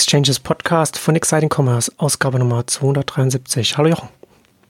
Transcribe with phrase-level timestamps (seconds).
[0.00, 3.76] Exchanges Podcast von Exciting Commerce, Ausgabe Nummer 273.
[3.76, 4.08] Hallo Jochen.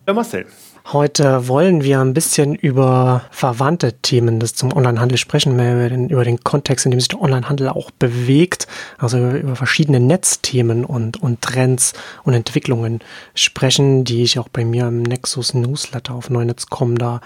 [0.05, 0.47] Hallo Marcel.
[0.87, 6.43] Heute wollen wir ein bisschen über verwandte Themen des zum Onlinehandel sprechen, mehr über den,
[6.43, 8.67] Kontext, in dem sich der Onlinehandel auch bewegt,
[8.99, 11.93] also über, über verschiedene Netzthemen und, und Trends
[12.25, 12.99] und Entwicklungen
[13.37, 17.21] sprechen, die ich auch bei mir im Nexus Newsletter auf Neunetz.com da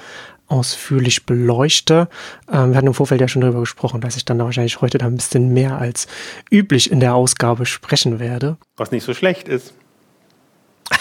[0.49, 2.09] ausführlich beleuchte.
[2.51, 4.99] Ähm, wir hatten im Vorfeld ja schon darüber gesprochen, dass ich dann da wahrscheinlich heute
[4.99, 6.07] da ein bisschen mehr als
[6.51, 8.57] üblich in der Ausgabe sprechen werde.
[8.77, 9.75] Was nicht so schlecht ist.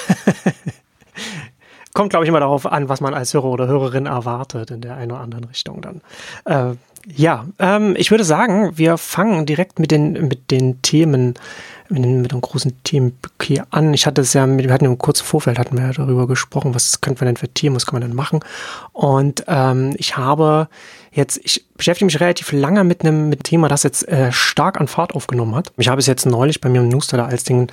[1.94, 4.96] Kommt, glaube ich, immer darauf an, was man als Hörer oder Hörerin erwartet in der
[4.96, 6.02] einen oder anderen Richtung dann.
[6.46, 11.36] Äh, ja, ähm, ich würde sagen, wir fangen direkt mit den, mit den Themen
[11.90, 13.94] mit, mit einem großen Themenbouquet an.
[13.94, 17.02] Ich hatte es ja, wir hatten im kurzen Vorfeld hatten wir ja darüber gesprochen, was
[17.02, 18.40] könnte man denn für Themen, was kann man denn machen.
[18.94, 20.68] Und ähm, ich habe
[21.12, 24.88] jetzt, ich beschäftige mich relativ lange mit einem mit Thema, das jetzt äh, stark an
[24.88, 25.72] Fahrt aufgenommen hat.
[25.78, 27.68] Ich habe es jetzt neulich bei mir im Newsletter als den,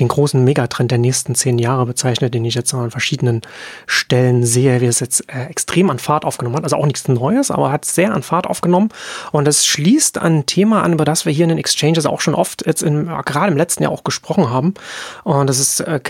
[0.00, 3.42] den großen Megatrend der nächsten zehn Jahre bezeichnet, den ich jetzt an verschiedenen
[3.86, 6.64] Stellen sehe, wie es jetzt äh, extrem an Fahrt aufgenommen hat.
[6.64, 8.90] Also auch nichts Neues, aber hat sehr an Fahrt aufgenommen.
[9.32, 12.34] Und das schließt ein Thema an, über das wir hier in den Exchanges auch schon
[12.34, 14.74] oft jetzt in, gerade im letzten Jahr auch gesprochen haben.
[15.22, 16.00] Und das ist, äh,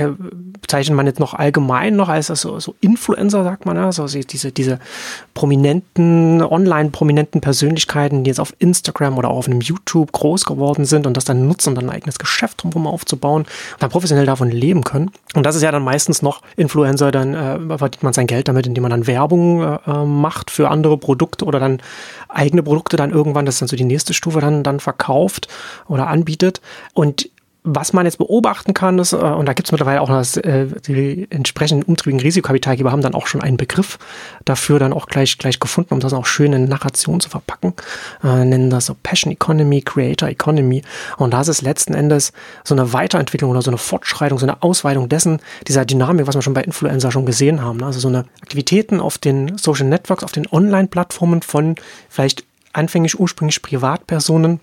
[0.60, 4.50] bezeichnet man jetzt noch allgemein noch als also, so Influencer, sagt man ja, so diese,
[4.56, 4.78] diese
[5.34, 11.06] prominenten, online prominenten Persönlichkeiten, die jetzt auf Instagram oder auf einem YouTube groß geworden sind
[11.06, 14.50] und das dann nutzen, um dann ein eigenes Geschäft drumherum aufzubauen und dann professionell davon
[14.50, 15.10] leben können.
[15.34, 18.66] Und das ist ja dann meistens noch Influencer, dann äh, verdient man sein Geld damit,
[18.66, 21.80] indem man dann Werbung äh, macht für andere Produkte oder dann
[22.28, 25.48] eigene Produkte dann irgendwann, das ist dann so die nächste Stufe, dann, dann verkauft
[25.88, 26.60] oder anbietet.
[26.92, 27.28] Und
[27.66, 30.66] was man jetzt beobachten kann, ist, äh, und da gibt es mittlerweile auch das, äh,
[30.86, 33.98] die entsprechenden umtriebigen Risikokapitalgeber haben dann auch schon einen Begriff
[34.44, 37.72] dafür dann auch gleich, gleich gefunden, um das auch schön in Narration zu verpacken,
[38.22, 40.82] äh, nennen das so Passion Economy, Creator Economy.
[41.16, 45.08] Und das ist letzten Endes so eine Weiterentwicklung oder so eine Fortschreitung, so eine Ausweitung
[45.08, 47.78] dessen, dieser Dynamik, was wir schon bei Influencer schon gesehen haben.
[47.78, 47.86] Ne?
[47.86, 51.76] Also so eine Aktivitäten auf den Social Networks, auf den Online-Plattformen von
[52.10, 52.44] vielleicht
[52.74, 54.60] anfänglich ursprünglich Privatpersonen,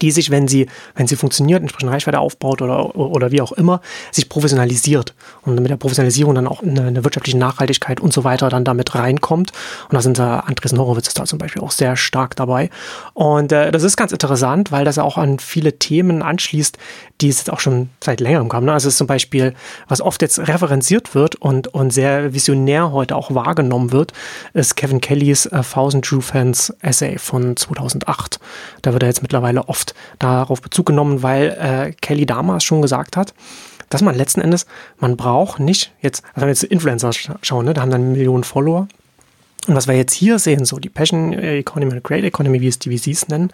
[0.00, 3.80] die sich, wenn sie, wenn sie funktioniert, entsprechend Reichweite aufbaut oder, oder wie auch immer,
[4.10, 8.48] sich professionalisiert und mit der Professionalisierung dann auch eine, eine wirtschaftliche Nachhaltigkeit und so weiter
[8.48, 9.52] dann damit reinkommt.
[9.88, 12.70] Und da sind da Andres Horowitz ist da zum Beispiel auch sehr stark dabei.
[13.14, 16.78] Und äh, das ist ganz interessant, weil das auch an viele Themen anschließt,
[17.20, 18.64] die es jetzt auch schon seit längerem kam.
[18.64, 18.72] Ne?
[18.72, 19.54] Also es ist zum Beispiel,
[19.88, 24.12] was oft jetzt referenziert wird und, und sehr visionär heute auch wahrgenommen wird,
[24.54, 28.40] ist Kevin Kellys äh, Thousand True Fans Essay von 2008.
[28.82, 29.79] Da wird er jetzt mittlerweile oft
[30.18, 33.34] darauf Bezug genommen, weil äh, Kelly damals schon gesagt hat,
[33.88, 34.66] dass man letzten Endes,
[34.98, 37.10] man braucht nicht jetzt, also wenn wir jetzt Influencer
[37.42, 38.88] schauen, ne, da haben dann Millionen Follower,
[39.70, 42.78] und was wir jetzt hier sehen, so die Passion Economy und Great Economy, wie es
[42.78, 43.50] die VCs nennen,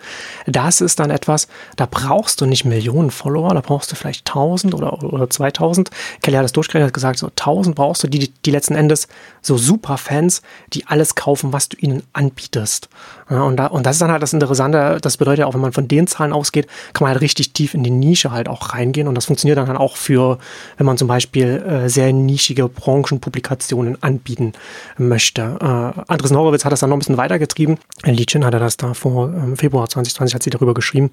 [0.46, 1.46] das ist dann etwas,
[1.76, 5.90] da brauchst du nicht Millionen Follower, da brauchst du vielleicht 1000 oder, oder 2000.
[6.22, 9.08] Kelly hat das durchgerechnet, hat gesagt, so 1000 brauchst du, die, die letzten Endes
[9.42, 12.88] so Superfans, die alles kaufen, was du ihnen anbietest.
[13.28, 15.60] Ja, und, da, und das ist dann halt das Interessante, das bedeutet ja auch, wenn
[15.60, 18.72] man von den Zahlen ausgeht, kann man halt richtig tief in die Nische halt auch
[18.72, 20.38] reingehen und das funktioniert dann halt auch für,
[20.76, 24.52] wenn man zum Beispiel äh, sehr nischige Branchenpublikationen anbieten
[24.96, 25.58] möchte.
[25.60, 27.78] Äh, Andres Norowitz hat das dann noch ein bisschen weitergetrieben.
[28.04, 31.10] Liedchen hat er das da vor ähm, Februar 2020 hat sie darüber geschrieben,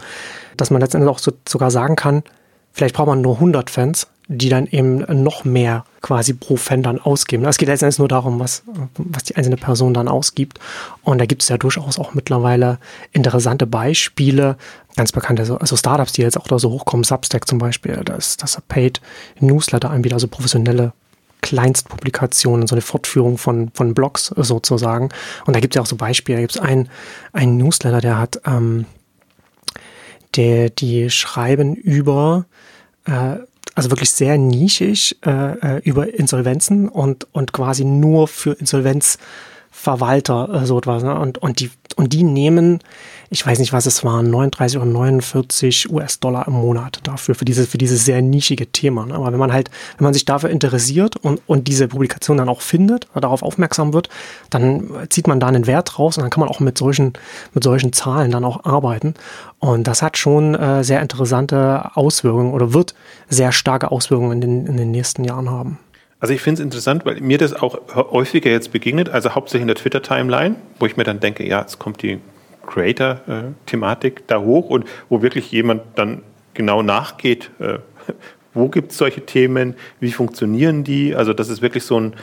[0.57, 2.23] dass man letztendlich auch so, sogar sagen kann,
[2.71, 6.99] vielleicht braucht man nur 100 Fans, die dann eben noch mehr quasi pro Fan dann
[6.99, 7.45] ausgeben.
[7.45, 8.63] Es geht letztendlich nur darum, was,
[8.97, 10.59] was die einzelne Person dann ausgibt.
[11.03, 12.79] Und da gibt es ja durchaus auch mittlerweile
[13.11, 14.57] interessante Beispiele,
[14.95, 18.37] ganz bekannte, also, also Startups, die jetzt auch da so hochkommen, Substack zum Beispiel, das,
[18.37, 19.01] das Paid
[19.39, 20.93] Newsletter anbieter, also professionelle
[21.43, 25.09] Kleinstpublikationen, so eine Fortführung von, von Blogs sozusagen.
[25.45, 26.37] Und da gibt es ja auch so Beispiele.
[26.37, 26.89] Da gibt es einen,
[27.33, 28.85] einen Newsletter, der hat, ähm,
[30.35, 32.45] der, die schreiben über,
[33.05, 33.35] äh,
[33.75, 38.53] also wirklich sehr nischig, äh, äh über Insolvenzen und, und quasi nur für
[39.83, 41.03] Insolvenzverwalter äh, so etwas.
[41.03, 41.17] Ne?
[41.17, 42.79] Und, und, die, und die nehmen
[43.33, 47.67] ich weiß nicht, was es waren, 39 oder 49 US-Dollar im Monat dafür, für dieses,
[47.67, 49.07] für dieses sehr nischige Thema.
[49.07, 49.15] Ne?
[49.15, 52.61] Aber wenn man halt, wenn man sich dafür interessiert und, und diese Publikation dann auch
[52.61, 54.09] findet oder darauf aufmerksam wird,
[54.51, 57.13] dann zieht man da einen Wert raus und dann kann man auch mit solchen,
[57.55, 59.15] mit solchen Zahlen dann auch arbeiten.
[59.57, 62.93] Und das hat schon äh, sehr interessante Auswirkungen oder wird
[63.29, 65.79] sehr starke Auswirkungen in den, in den nächsten Jahren haben.
[66.23, 69.67] Also ich finde es interessant, weil mir das auch häufiger jetzt begegnet, also hauptsächlich in
[69.67, 72.21] der Twitter-Timeline, wo ich mir dann denke, ja, jetzt kommt die
[72.65, 76.21] Creator-Thematik da hoch und wo wirklich jemand dann
[76.53, 77.79] genau nachgeht, äh,
[78.53, 81.13] wo gibt es solche Themen, wie funktionieren die?
[81.13, 82.13] Also das ist wirklich so ein,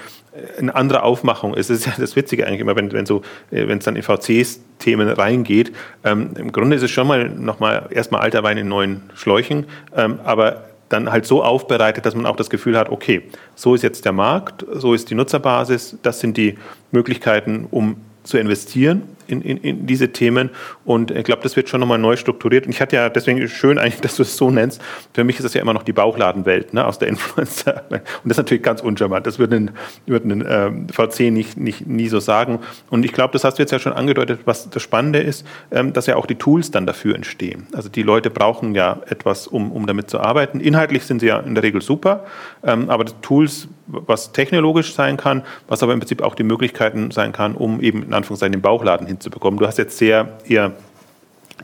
[0.58, 1.52] eine andere Aufmachung.
[1.52, 3.20] Es ist ja das Witzige eigentlich immer, wenn, wenn so,
[3.50, 5.72] äh, wenn es dann in VCs-Themen reingeht.
[6.04, 10.20] Ähm, Im Grunde ist es schon mal nochmal erstmal alter Wein in neuen Schläuchen, ähm,
[10.24, 13.22] aber dann halt so aufbereitet, dass man auch das Gefühl hat, okay,
[13.54, 16.58] so ist jetzt der Markt, so ist die Nutzerbasis, das sind die
[16.90, 20.50] Möglichkeiten, um zu investieren in, in, in diese Themen.
[20.84, 22.66] Und ich glaube, das wird schon nochmal neu strukturiert.
[22.66, 24.82] Und ich hatte ja deswegen schön eigentlich, dass du es so nennst.
[25.12, 27.84] Für mich ist das ja immer noch die Bauchladenwelt ne, aus der Influencer.
[27.90, 29.26] Und das ist natürlich ganz uncharmant.
[29.26, 29.70] Das würde ein,
[30.06, 32.60] würde ein ähm, VC nicht, nicht, nie so sagen.
[32.90, 35.92] Und ich glaube, das hast du jetzt ja schon angedeutet, was das Spannende ist, ähm,
[35.92, 37.66] dass ja auch die Tools dann dafür entstehen.
[37.72, 40.60] Also die Leute brauchen ja etwas, um, um damit zu arbeiten.
[40.60, 42.24] Inhaltlich sind sie ja in der Regel super,
[42.64, 47.10] ähm, aber die Tools, was technologisch sein kann, was aber im Prinzip auch die Möglichkeiten
[47.10, 49.58] sein kann, um eben in Anführungszeichen den Bauchladen hin hinzubekommen.
[49.58, 50.72] Du hast jetzt sehr eher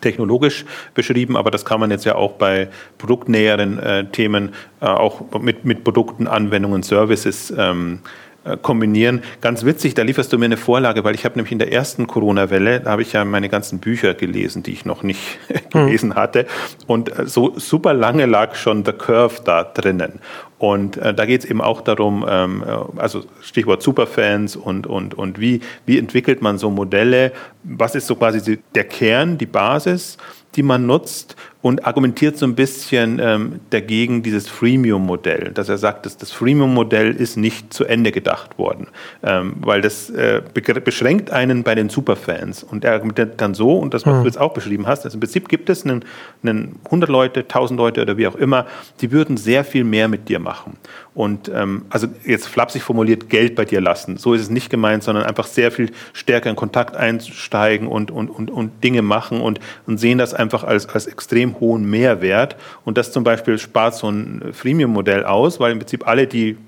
[0.00, 0.64] technologisch
[0.94, 2.68] beschrieben, aber das kann man jetzt ja auch bei
[2.98, 8.00] produktnäheren äh, Themen, äh, auch mit, mit Produkten, Anwendungen, Services ähm,
[8.46, 9.22] äh, kombinieren.
[9.40, 12.06] Ganz witzig, da lieferst du mir eine Vorlage, weil ich habe nämlich in der ersten
[12.06, 15.38] Corona-Welle, da habe ich ja meine ganzen Bücher gelesen, die ich noch nicht
[15.72, 16.46] gelesen hatte.
[16.86, 20.20] Und äh, so super lange lag schon The Curve da drinnen.
[20.58, 25.14] Und äh, da geht es eben auch darum, ähm, äh, also Stichwort Superfans und, und,
[25.14, 27.32] und wie, wie entwickelt man so Modelle,
[27.62, 30.16] was ist so quasi der Kern, die Basis,
[30.54, 36.06] die man nutzt und argumentiert so ein bisschen ähm, dagegen dieses Freemium-Modell, dass er sagt,
[36.06, 38.86] dass das Freemium-Modell ist nicht zu Ende gedacht worden,
[39.24, 42.62] ähm, weil das äh, beschränkt einen bei den Superfans.
[42.62, 44.20] Und er argumentiert dann so, und das, was mhm.
[44.20, 46.04] du jetzt auch beschrieben hast, also im Prinzip gibt es einen,
[46.44, 48.66] einen 100 Leute, 1000 Leute oder wie auch immer,
[49.00, 50.78] die würden sehr viel mehr mit dir machen.
[51.16, 54.18] Und ähm, also jetzt flapsig formuliert, Geld bei dir lassen.
[54.18, 58.28] So ist es nicht gemeint, sondern einfach sehr viel stärker in Kontakt einsteigen und, und,
[58.28, 62.56] und, und Dinge machen und, und sehen das einfach als, als extrem hohen Mehrwert.
[62.84, 66.58] Und das zum Beispiel spart so ein Freemium-Modell aus, weil im Prinzip alle, die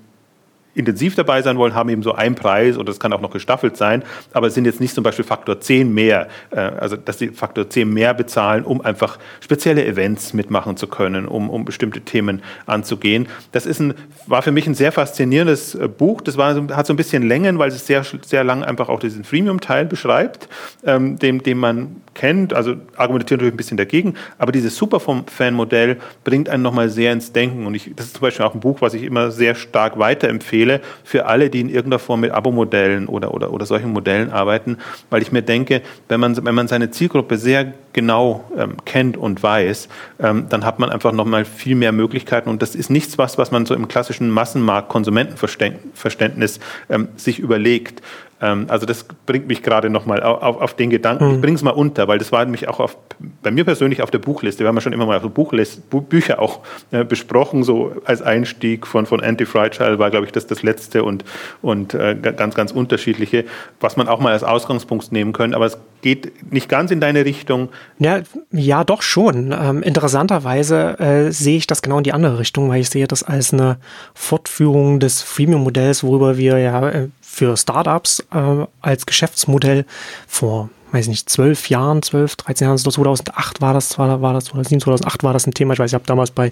[0.75, 3.75] intensiv dabei sein wollen, haben eben so einen Preis oder das kann auch noch gestaffelt
[3.75, 7.29] sein, aber es sind jetzt nicht zum Beispiel Faktor 10 mehr, äh, also dass sie
[7.29, 12.41] Faktor 10 mehr bezahlen, um einfach spezielle Events mitmachen zu können, um, um bestimmte Themen
[12.65, 13.27] anzugehen.
[13.51, 13.93] Das ist ein,
[14.27, 16.21] war für mich ein sehr faszinierendes äh, Buch.
[16.21, 19.23] Das war, hat so ein bisschen Längen, weil es sehr, sehr lang einfach auch diesen
[19.23, 20.47] Freemium-Teil beschreibt,
[20.85, 26.49] ähm, dem, dem man kennt, also argumentiert natürlich ein bisschen dagegen, aber dieses Superfan-Modell bringt
[26.49, 27.65] einen nochmal sehr ins Denken.
[27.65, 30.58] Und ich, das ist zum Beispiel auch ein Buch, was ich immer sehr stark weiterempfehle
[31.03, 34.77] für alle, die in irgendeiner Form mit Abo-Modellen oder, oder, oder solchen Modellen arbeiten,
[35.09, 39.41] weil ich mir denke, wenn man, wenn man seine Zielgruppe sehr genau ähm, kennt und
[39.41, 39.89] weiß,
[40.19, 42.49] ähm, dann hat man einfach nochmal viel mehr Möglichkeiten.
[42.49, 46.59] Und das ist nichts was, was man so im klassischen Massenmarkt-Konsumentenverständnis
[46.89, 48.01] ähm, sich überlegt,
[48.39, 51.27] also das bringt mich gerade nochmal auf, auf den Gedanken.
[51.27, 51.35] Mhm.
[51.35, 52.97] Ich bringe es mal unter, weil das war nämlich auch auf,
[53.43, 54.63] bei mir persönlich auf der Buchliste.
[54.63, 58.87] Wir haben ja schon immer mal so Buchlist, Bücher auch äh, besprochen, so als Einstieg
[58.87, 61.25] von, von Anti-Fragile war, glaube ich, das das letzte und,
[61.61, 63.43] und äh, ganz, ganz unterschiedliche,
[63.81, 65.53] was man auch mal als Ausgangspunkt nehmen können.
[65.53, 67.69] Aber es geht nicht ganz in deine Richtung.
[67.97, 68.21] Ja,
[68.51, 69.53] ja doch schon.
[69.59, 73.23] Ähm, interessanterweise äh, sehe ich das genau in die andere Richtung, weil ich sehe das
[73.23, 73.77] als eine
[74.13, 79.85] Fortführung des Freemium-Modells, worüber wir ja äh, für Startups äh, als Geschäftsmodell
[80.27, 84.81] vor weiß nicht, zwölf Jahren, zwölf, 13 Jahren, 2008 war das, war, war das, 2007,
[84.81, 85.73] 2008 war das ein Thema.
[85.73, 86.51] Ich weiß, ich habe damals bei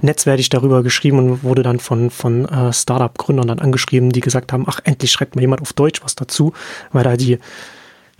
[0.00, 4.64] Netzwertig darüber geschrieben und wurde dann von, von äh, Startup-Gründern dann angeschrieben, die gesagt haben,
[4.66, 6.52] ach, endlich schreibt mal jemand auf Deutsch was dazu,
[6.90, 7.38] weil da die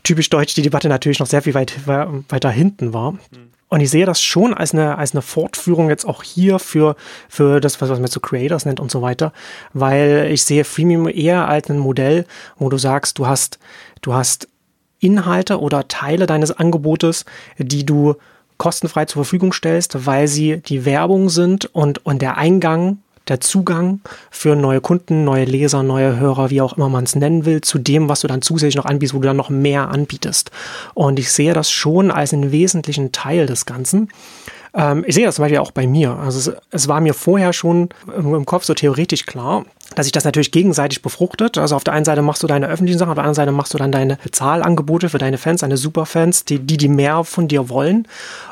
[0.04, 3.12] typisch deutsch die Debatte natürlich noch sehr viel weit, weiter hinten war.
[3.12, 3.55] Mhm.
[3.76, 6.96] Und ich sehe das schon als eine, als eine Fortführung jetzt auch hier für,
[7.28, 9.34] für das, was man so Creators nennt und so weiter,
[9.74, 12.24] weil ich sehe Freemium eher als ein Modell,
[12.56, 13.58] wo du sagst, du hast,
[14.00, 14.48] du hast
[14.98, 17.26] Inhalte oder Teile deines Angebotes,
[17.58, 18.14] die du
[18.56, 24.00] kostenfrei zur Verfügung stellst, weil sie die Werbung sind und, und der Eingang der Zugang
[24.30, 27.78] für neue Kunden, neue Leser, neue Hörer, wie auch immer man es nennen will, zu
[27.78, 30.50] dem, was du dann zusätzlich noch anbietest, wo du dann noch mehr anbietest.
[30.94, 34.08] Und ich sehe das schon als einen wesentlichen Teil des Ganzen.
[34.76, 36.16] Ähm, ich sehe das zum Beispiel auch bei mir.
[36.16, 39.64] Also es, es war mir vorher schon im Kopf so theoretisch klar,
[39.94, 41.56] dass sich das natürlich gegenseitig befruchtet.
[41.56, 43.72] Also auf der einen Seite machst du deine öffentlichen Sachen, auf der anderen Seite machst
[43.72, 47.70] du dann deine Bezahlangebote für deine Fans, deine Superfans, die, die, die mehr von dir
[47.70, 48.06] wollen.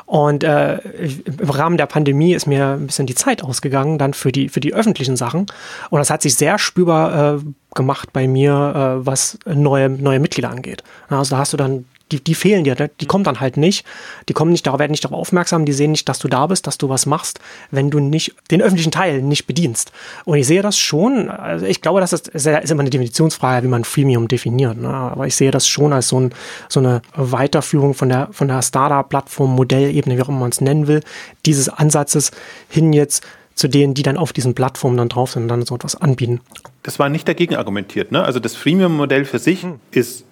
[0.05, 4.31] Und äh, im Rahmen der Pandemie ist mir ein bisschen die Zeit ausgegangen, dann für
[4.31, 5.45] die, für die öffentlichen Sachen.
[5.89, 7.39] Und das hat sich sehr spürbar äh,
[7.75, 10.83] gemacht bei mir, äh, was neue, neue Mitglieder angeht.
[11.09, 12.91] Also da hast du dann die, die fehlen dir, ne?
[13.01, 13.85] die kommen dann halt nicht.
[14.29, 16.67] Die kommen nicht darauf, werden nicht darauf aufmerksam, die sehen nicht, dass du da bist,
[16.67, 17.39] dass du was machst,
[17.71, 19.91] wenn du nicht den öffentlichen Teil nicht bedienst.
[20.23, 23.69] Und ich sehe das schon, also ich glaube, das ist, ist immer eine Definitionsfrage, wie
[23.69, 24.77] man Freemium definiert.
[24.77, 24.89] Ne?
[24.89, 26.33] Aber ich sehe das schon als so, ein,
[26.69, 30.87] so eine Weiterführung von der, von der Startup-Plattform, Modellebene, wie auch immer man es nennen
[30.87, 31.01] will,
[31.45, 32.31] dieses Ansatzes
[32.69, 33.23] hin jetzt
[33.55, 36.41] zu denen, die dann auf diesen Plattformen dann drauf sind und dann so etwas anbieten.
[36.83, 38.11] Das war nicht dagegen argumentiert.
[38.11, 38.23] Ne?
[38.23, 39.79] Also das Freemium-Modell für sich hm.
[39.91, 40.25] ist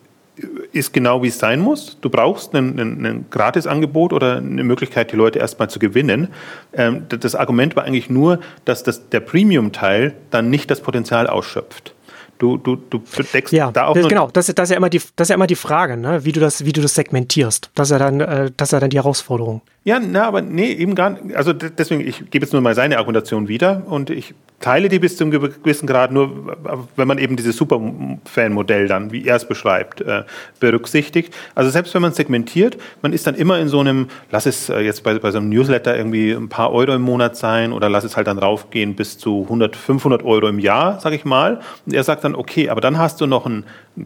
[0.71, 1.97] ist genau wie es sein muss.
[2.01, 6.29] Du brauchst ein, ein, ein Gratisangebot oder eine Möglichkeit, die Leute erstmal zu gewinnen.
[6.73, 11.93] Ähm, das Argument war eigentlich nur, dass das, der Premium-Teil dann nicht das Potenzial ausschöpft.
[12.39, 13.93] Du, du, du deckst ja, da auch.
[13.93, 16.25] Das, genau, das, das, ist ja immer die, das ist ja immer die Frage, ne?
[16.25, 17.69] wie, du das, wie du das segmentierst.
[17.75, 19.61] Das ist ja dann, äh, das ist ja dann die Herausforderung.
[19.85, 21.35] Ja, na, aber nee, eben gar nicht.
[21.35, 24.33] Also deswegen, ich gebe jetzt nur mal seine Argumentation wieder und ich
[24.63, 26.55] teile die bis zum gewissen Grad nur,
[26.95, 30.23] wenn man eben dieses Superfan-Modell dann, wie er es beschreibt, äh,
[30.61, 31.33] berücksichtigt.
[31.53, 34.79] Also selbst wenn man segmentiert, man ist dann immer in so einem, lass es äh,
[34.79, 38.05] jetzt bei, bei so einem Newsletter irgendwie ein paar Euro im Monat sein oder lass
[38.05, 41.59] es halt dann raufgehen bis zu 100, 500 Euro im Jahr, sage ich mal.
[41.85, 43.65] Und er sagt dann, okay, aber dann hast du noch einen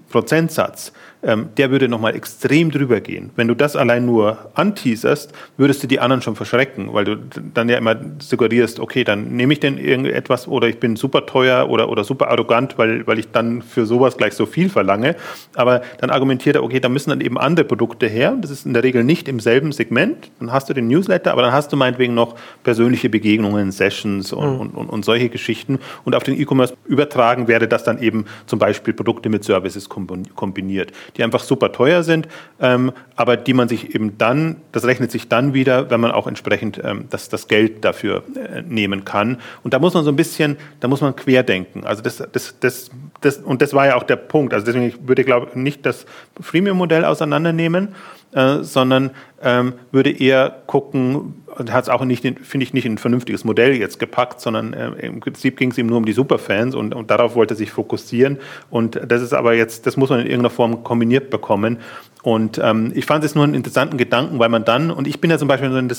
[0.10, 0.92] Prozentsatz
[1.24, 3.32] ähm, der würde nochmal extrem drüber gehen.
[3.36, 7.18] Wenn du das allein nur anteaserst, würdest du die anderen schon verschrecken, weil du
[7.54, 11.70] dann ja immer suggerierst, okay, dann nehme ich denn irgendetwas oder ich bin super teuer
[11.70, 15.16] oder, oder super arrogant, weil, weil ich dann für sowas gleich so viel verlange.
[15.56, 18.38] Aber dann argumentiert er, okay, da müssen dann eben andere Produkte her.
[18.40, 20.30] Das ist in der Regel nicht im selben Segment.
[20.40, 24.54] Dann hast du den Newsletter, aber dann hast du meinetwegen noch persönliche Begegnungen, Sessions und,
[24.54, 24.60] mhm.
[24.60, 25.80] und, und, und solche Geschichten.
[26.06, 30.92] Und auf den E-Commerce übertragen wäre das dann eben zum Beispiel Produkte mit Services kombiniert
[31.18, 32.28] die einfach super teuer sind,
[32.60, 36.28] ähm, aber die man sich eben dann, das rechnet sich dann wieder, wenn man auch
[36.28, 39.38] entsprechend ähm, das, das Geld dafür äh, nehmen kann.
[39.64, 41.86] Und da muss man so ein bisschen, da muss man querdenken.
[41.86, 44.54] Also das, das, das, das, und das war ja auch der Punkt.
[44.54, 46.06] Also deswegen würde ich glaube nicht das
[46.40, 47.90] Freemium-Modell auseinandernehmen,
[48.38, 49.10] äh, sondern
[49.42, 53.44] ähm, würde eher gucken, und hat es auch nicht, finde ich, nicht in ein vernünftiges
[53.44, 56.94] Modell jetzt gepackt, sondern äh, im Prinzip ging es ihm nur um die Superfans und,
[56.94, 58.38] und darauf wollte er sich fokussieren.
[58.70, 61.80] Und das ist aber jetzt, das muss man in irgendeiner Form kombiniert bekommen.
[62.22, 65.32] Und ähm, ich fand es nur einen interessanten Gedanken, weil man dann, und ich bin
[65.32, 65.98] ja zum Beispiel in der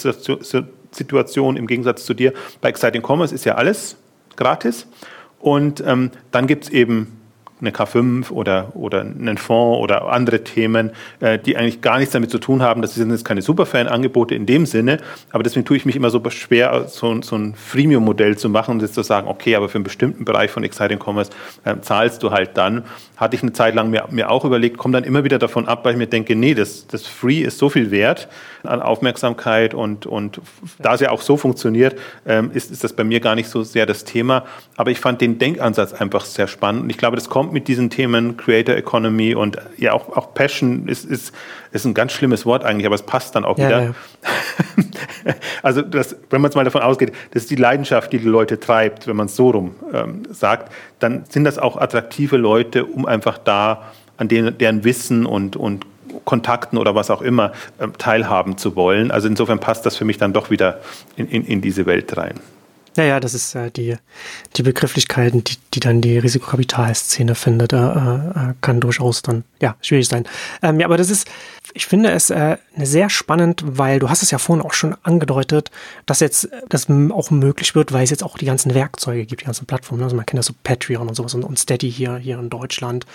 [0.93, 3.97] Situation im Gegensatz zu dir, bei Exciting Commerce ist ja alles
[4.37, 4.87] gratis.
[5.41, 7.18] Und ähm, dann gibt es eben
[7.61, 12.31] eine K5 oder, oder einen Fonds oder andere Themen, äh, die eigentlich gar nichts damit
[12.31, 12.83] zu tun haben.
[12.83, 14.99] Das sind jetzt keine Superfan-Angebote in dem Sinne,
[15.31, 18.83] aber deswegen tue ich mich immer so schwer, so, so ein Freemium-Modell zu machen und
[18.83, 21.31] jetzt zu sagen, okay, aber für einen bestimmten Bereich von Exciting Commerce
[21.65, 22.85] äh, zahlst du halt dann.
[23.17, 25.85] Hatte ich eine Zeit lang mir, mir auch überlegt, komme dann immer wieder davon ab,
[25.85, 28.29] weil ich mir denke, nee, das, das Free ist so viel wert
[28.63, 30.41] an Aufmerksamkeit und, und
[30.79, 33.63] da es ja auch so funktioniert, ähm, ist, ist das bei mir gar nicht so
[33.63, 34.45] sehr das Thema.
[34.77, 37.69] Aber ich fand den Denkansatz einfach sehr spannend und ich glaube, das kommt kommt mit
[37.69, 41.33] diesen Themen Creator Economy und ja auch, auch Passion ist, ist,
[41.73, 43.83] ist ein ganz schlimmes Wort eigentlich, aber es passt dann auch ja, wieder.
[43.83, 43.95] Ja.
[45.63, 48.61] also das, wenn man es mal davon ausgeht, das ist die Leidenschaft, die die Leute
[48.61, 53.07] treibt, wenn man es so rum ähm, sagt, dann sind das auch attraktive Leute, um
[53.07, 55.87] einfach da an denen, deren Wissen und, und
[56.27, 59.11] Kontakten oder was auch immer ähm, teilhaben zu wollen.
[59.11, 60.81] Also insofern passt das für mich dann doch wieder
[61.17, 62.41] in, in, in diese Welt rein.
[62.99, 63.97] Ja, ja, das ist äh, die,
[64.57, 70.09] die Begrifflichkeiten, die, die dann die Risikokapitalszene findet, äh, äh, kann durchaus dann ja schwierig
[70.09, 70.25] sein.
[70.63, 71.29] Ähm, ja, aber das ist,
[71.75, 75.71] ich finde es äh, sehr spannend, weil du hast es ja vorhin auch schon angedeutet,
[76.07, 79.47] dass jetzt das auch möglich wird, weil es jetzt auch die ganzen Werkzeuge gibt, die
[79.47, 80.03] ganzen Plattformen.
[80.03, 83.07] Also man kennt ja so Patreon und sowas und, und Steady hier, hier in Deutschland.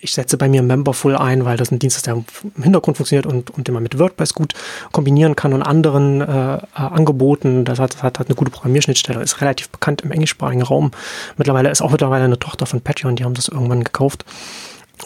[0.00, 3.26] Ich setze bei mir Memberful ein, weil das ein Dienst ist, der im Hintergrund funktioniert
[3.26, 4.54] und, und den man mit WordPress gut
[4.92, 7.64] kombinieren kann und anderen äh, äh Angeboten.
[7.64, 10.92] Das hat, hat, hat eine gute Programmierschnittstelle, ist relativ bekannt im englischsprachigen Raum.
[11.36, 14.24] Mittlerweile ist auch mittlerweile eine Tochter von Patreon, die haben das irgendwann gekauft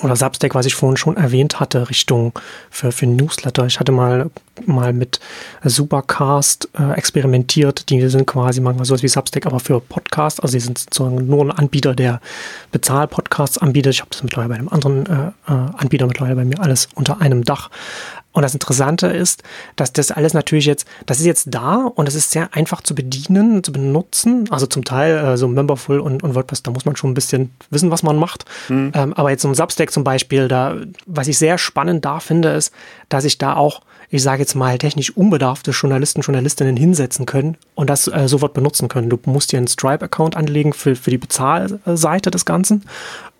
[0.02, 2.32] oder Substack, was ich vorhin schon erwähnt hatte, Richtung
[2.70, 3.66] für, für Newsletter.
[3.66, 4.30] Ich hatte mal,
[4.66, 5.20] mal mit
[5.64, 7.88] Supercast äh, experimentiert.
[7.90, 10.40] Die sind quasi manchmal sowas wie Substack, aber für Podcasts.
[10.40, 12.20] Also die sind sozusagen nur ein Anbieter, der
[12.70, 13.94] Bezahl-Podcasts anbietet.
[13.94, 17.20] Ich habe das mittlerweile bei einem anderen äh, äh, Anbieter mittlerweile bei mir alles unter
[17.20, 17.70] einem Dach.
[18.32, 19.42] Und das Interessante ist,
[19.76, 22.94] dass das alles natürlich jetzt, das ist jetzt da und es ist sehr einfach zu
[22.94, 24.48] bedienen, zu benutzen.
[24.50, 27.50] Also zum Teil äh, so Memberful und, und WordPress, da muss man schon ein bisschen
[27.70, 28.46] wissen, was man macht.
[28.68, 28.92] Mhm.
[28.94, 32.50] Ähm, aber jetzt so ein Substack zum Beispiel, da, was ich sehr spannend da finde,
[32.50, 32.72] ist,
[33.10, 37.90] dass ich da auch, ich sage jetzt mal, technisch unbedarfte Journalisten, Journalistinnen hinsetzen können und
[37.90, 39.10] das äh, sofort benutzen können.
[39.10, 42.84] Du musst dir einen Stripe-Account anlegen für, für die Bezahlseite des Ganzen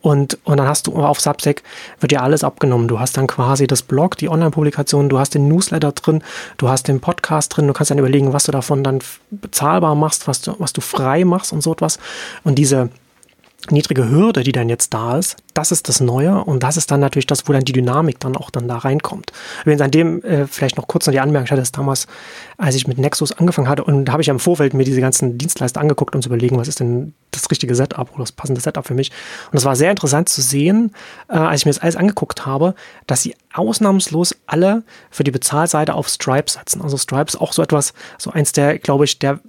[0.03, 1.63] und, und dann hast du auf Substack
[2.01, 2.89] wird dir alles abgenommen.
[2.89, 6.23] Du hast dann quasi das Blog, die Online-Publikation, du hast den Newsletter drin,
[6.59, 8.99] du hast den Podcast drin, du kannst dann überlegen, was du davon dann
[9.31, 12.01] bezahlbar machst, was du, was du frei machst und so etwas.
[12.43, 12.91] Und diese,
[13.71, 17.01] niedrige Hürde, die dann jetzt da ist, das ist das Neue und das ist dann
[17.01, 19.33] natürlich das, wo dann die Dynamik dann auch dann da reinkommt.
[19.65, 22.07] Wenn an dem äh, vielleicht noch kurz noch die Anmerkung, ich hatte es damals,
[22.57, 25.39] als ich mit Nexus angefangen hatte und habe ich ja im Vorfeld mir diese ganzen
[25.39, 28.87] Dienstleister angeguckt, um zu überlegen, was ist denn das richtige Setup oder das passende Setup
[28.87, 29.13] für mich.
[29.53, 30.93] Und es war sehr interessant zu sehen,
[31.29, 32.75] äh, als ich mir das alles angeguckt habe,
[33.07, 36.83] dass sie ausnahmslos alle für die Bezahlseite auf Stripe setzen.
[36.83, 39.41] Also Stripe ist auch so etwas, so eins der, glaube ich, der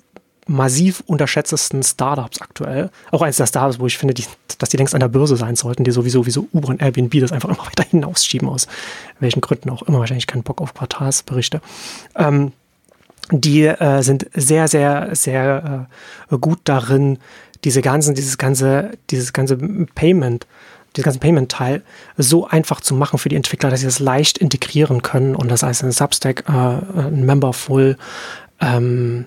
[0.47, 2.89] massiv unterschätztesten Startups aktuell.
[3.11, 4.25] Auch eines der Startups, wo ich finde, die,
[4.57, 7.19] dass die längst an der Börse sein sollten, die sowieso wie so Uber und Airbnb
[7.19, 8.67] das einfach immer weiter hinausschieben, aus
[9.19, 9.99] welchen Gründen auch immer.
[9.99, 11.61] Wahrscheinlich keinen Bock auf Quartalsberichte.
[12.15, 12.51] Ähm,
[13.31, 15.87] die äh, sind sehr, sehr, sehr
[16.29, 17.19] äh, gut darin,
[17.63, 19.57] diese ganzen, dieses ganze, dieses ganze
[19.95, 20.45] Payment,
[20.95, 21.81] diesen ganzen Payment-Teil
[22.17, 25.63] so einfach zu machen für die Entwickler, dass sie das leicht integrieren können und das
[25.63, 27.97] heißt ein Substack, äh, ein Memberful,
[28.59, 29.25] ähm,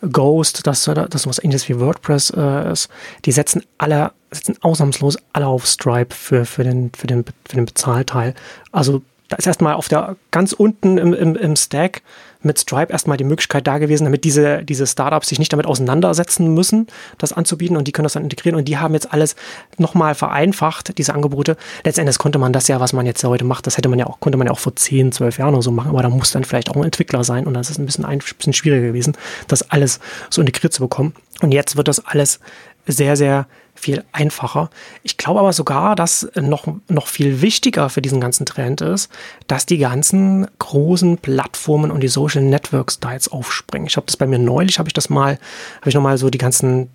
[0.00, 2.88] Ghost, das, das so was ähnliches wie WordPress äh, ist,
[3.24, 7.66] die setzen alle, setzen ausnahmslos alle auf Stripe für, für, den, für, den, für den
[7.66, 8.34] Bezahlteil.
[8.72, 12.02] Also da ist erstmal auf der ganz unten im, im, im Stack
[12.42, 16.54] mit Stripe erstmal die Möglichkeit da gewesen, damit diese, diese Startups sich nicht damit auseinandersetzen
[16.54, 16.86] müssen,
[17.18, 19.36] das anzubieten und die können das dann integrieren und die haben jetzt alles
[19.78, 21.56] nochmal vereinfacht, diese Angebote.
[21.84, 24.20] Letztendlich konnte man das ja, was man jetzt heute macht, das hätte man ja auch,
[24.20, 26.44] konnte man ja auch vor 10, 12 Jahren oder so machen, aber da muss dann
[26.44, 29.16] vielleicht auch ein Entwickler sein und das ist ein bisschen, ein bisschen schwieriger gewesen,
[29.48, 31.14] das alles so integriert zu bekommen.
[31.42, 32.40] Und jetzt wird das alles
[32.86, 34.70] sehr, sehr viel einfacher.
[35.02, 39.10] Ich glaube aber sogar, dass noch, noch viel wichtiger für diesen ganzen Trend ist,
[39.46, 43.86] dass die ganzen großen Plattformen und die Social Networks da jetzt aufspringen.
[43.86, 45.38] Ich habe das bei mir neulich, habe ich das mal,
[45.80, 46.90] habe ich nochmal so die ganzen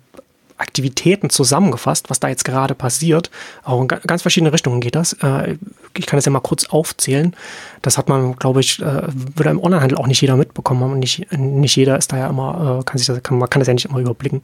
[0.62, 3.30] Aktivitäten zusammengefasst, was da jetzt gerade passiert.
[3.64, 5.14] Auch in ganz verschiedene Richtungen geht das.
[5.14, 5.56] Äh,
[5.96, 7.34] ich kann das ja mal kurz aufzählen.
[7.82, 11.32] Das hat man, glaube ich, äh, würde im Onlinehandel auch nicht jeder mitbekommen haben nicht,
[11.32, 13.74] nicht jeder ist da ja immer, äh, kann sich das, kann, man kann das ja
[13.74, 14.42] nicht immer überblicken.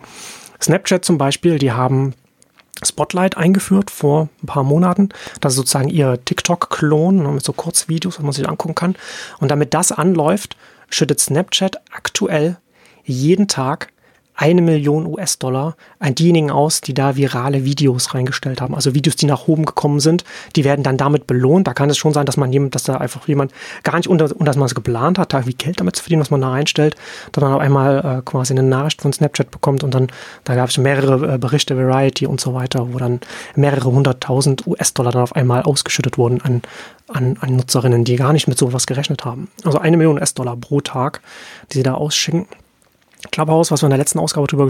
[0.60, 2.14] Snapchat zum Beispiel, die haben
[2.84, 5.08] Spotlight eingeführt vor ein paar Monaten.
[5.40, 8.96] Das ist sozusagen ihr TikTok-Klon ne, mit so Kurzvideos, was man sich angucken kann.
[9.40, 10.56] Und damit das anläuft,
[10.90, 12.56] schüttet Snapchat aktuell
[13.04, 13.88] jeden Tag
[14.40, 18.72] eine Million US-Dollar an diejenigen aus, die da virale Videos reingestellt haben.
[18.72, 20.22] Also Videos, die nach oben gekommen sind,
[20.54, 21.66] die werden dann damit belohnt.
[21.66, 23.52] Da kann es schon sein, dass man jemand, dass da einfach jemand
[23.82, 26.22] gar nicht unter, und dass man es geplant hat, da wie Geld damit zu verdienen,
[26.22, 26.94] was man da reinstellt,
[27.32, 30.06] dass man auf einmal äh, quasi eine Nachricht von Snapchat bekommt und dann,
[30.44, 33.18] da gab es mehrere äh, Berichte, Variety und so weiter, wo dann
[33.56, 36.62] mehrere hunderttausend US-Dollar dann auf einmal ausgeschüttet wurden an,
[37.08, 39.48] an, an Nutzerinnen, die gar nicht mit sowas gerechnet haben.
[39.64, 41.22] Also eine Million US-Dollar pro Tag,
[41.72, 42.46] die sie da ausschicken.
[43.32, 44.68] Clubhouse, was wir in der letzten Ausgabe drüber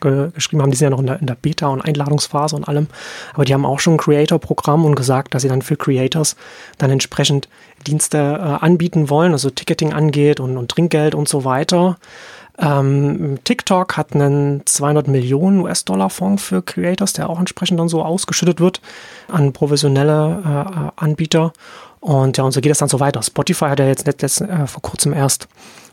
[0.00, 2.68] ge geschrieben haben, die sind ja noch in der, in der Beta- und Einladungsphase und
[2.68, 2.86] allem.
[3.34, 6.36] Aber die haben auch schon ein Creator-Programm und gesagt, dass sie dann für Creators
[6.78, 7.48] dann entsprechend
[7.86, 11.96] Dienste äh, anbieten wollen, also Ticketing angeht und, und Trinkgeld und so weiter.
[12.60, 18.58] Ähm, TikTok hat einen 200 Millionen US-Dollar-Fonds für Creators, der auch entsprechend dann so ausgeschüttet
[18.58, 18.80] wird
[19.28, 21.52] an professionelle äh, Anbieter.
[22.00, 23.22] Und ja, und so geht es dann so weiter.
[23.22, 25.48] Spotify hat ja jetzt letzt, äh, vor kurzem erst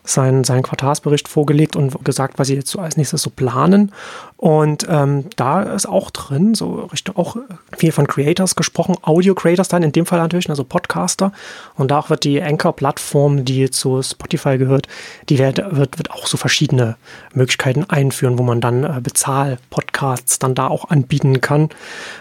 [0.05, 3.91] seinen, seinen Quartalsbericht vorgelegt und gesagt, was sie jetzt so als nächstes so planen.
[4.37, 7.37] Und ähm, da ist auch drin, so Richtung auch
[7.77, 11.31] viel von Creators gesprochen, Audio-Creators dann in dem Fall natürlich, also Podcaster.
[11.75, 14.87] Und da wird die Anchor-Plattform, die zu Spotify gehört,
[15.29, 16.97] die wird, wird, wird auch so verschiedene
[17.33, 21.69] Möglichkeiten einführen, wo man dann äh, Bezahl-Podcasts dann da auch anbieten kann.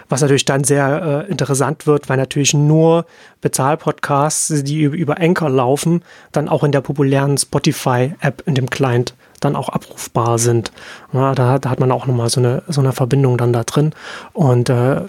[0.09, 3.05] Was natürlich dann sehr äh, interessant wird, weil natürlich nur
[3.41, 7.37] Bezahl-Podcasts, die über, Anchor laufen, dann auch in der populären
[7.75, 10.71] Spotify-App in dem Client dann auch abrufbar sind.
[11.13, 13.93] Ja, da, da, hat man auch nochmal so eine, so eine Verbindung dann da drin.
[14.33, 15.01] Und äh,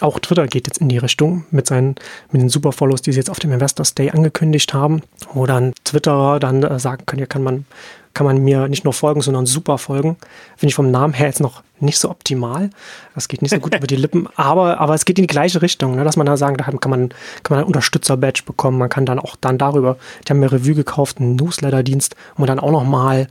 [0.00, 1.96] auch Twitter geht jetzt in die Richtung mit seinen,
[2.30, 6.38] mit den Superfollows, die sie jetzt auf dem Investors Day angekündigt haben, wo dann Twitter
[6.40, 7.66] dann äh, sagen können, hier kann man,
[8.14, 10.16] kann man mir nicht nur folgen, sondern super folgen.
[10.56, 12.70] Finde ich vom Namen her jetzt noch nicht so optimal.
[13.14, 15.62] Das geht nicht so gut über die Lippen, aber, aber es geht in die gleiche
[15.62, 17.08] Richtung, ne, dass man da sagen, da kann man,
[17.42, 18.78] kann man ein Unterstützer-Badge bekommen.
[18.78, 19.96] Man kann dann auch dann darüber,
[20.26, 23.28] die haben mir Revue gekauft, einen Newsletter-Dienst, wo man dann auch nochmal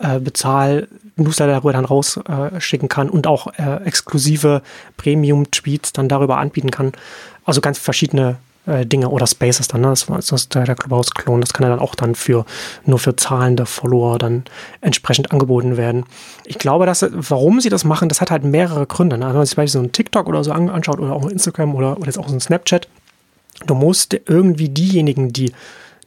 [0.00, 4.62] äh, Bezahl Newsletter darüber dann rausschicken äh, kann und auch äh, exklusive
[4.96, 6.92] Premium-Tweets dann darüber anbieten kann.
[7.44, 9.88] Also ganz verschiedene äh, Dinge oder Spaces dann, ne?
[9.88, 12.44] das, das ist der, Clubhouse-Klon, das kann ja dann auch dann für
[12.84, 14.44] nur für zahlende Follower dann
[14.80, 16.04] entsprechend angeboten werden.
[16.44, 19.18] Ich glaube, dass warum sie das machen, das hat halt mehrere Gründe.
[19.18, 19.24] Ne?
[19.24, 21.96] Also wenn man sich beispielsweise so ein TikTok oder so anschaut oder auch Instagram oder,
[21.96, 22.88] oder jetzt auch so ein Snapchat,
[23.66, 25.52] du musst irgendwie diejenigen, die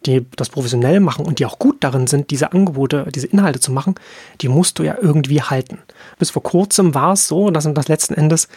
[0.05, 3.71] die das professionell machen und die auch gut darin sind, diese Angebote, diese Inhalte zu
[3.71, 3.95] machen,
[4.41, 5.79] die musst du ja irgendwie halten.
[6.19, 8.47] Bis vor kurzem war es so, dass das letzten Endes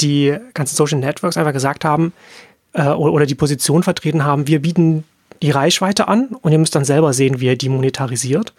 [0.00, 2.12] die ganzen Social Networks einfach gesagt haben
[2.72, 5.04] äh, oder die Position vertreten haben, wir bieten
[5.42, 8.52] die Reichweite an und ihr müsst dann selber sehen, wie ihr die monetarisiert.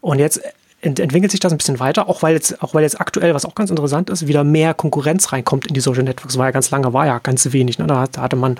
[0.00, 0.40] Und jetzt
[0.82, 3.44] ent entwickelt sich das ein bisschen weiter, auch weil jetzt, auch weil jetzt aktuell, was
[3.44, 6.36] auch ganz interessant ist, wieder mehr Konkurrenz reinkommt in die Social Networks.
[6.36, 7.78] War ja ganz lange, war ja ganz wenig.
[7.78, 7.86] Ne?
[7.86, 8.58] Da, hatte man,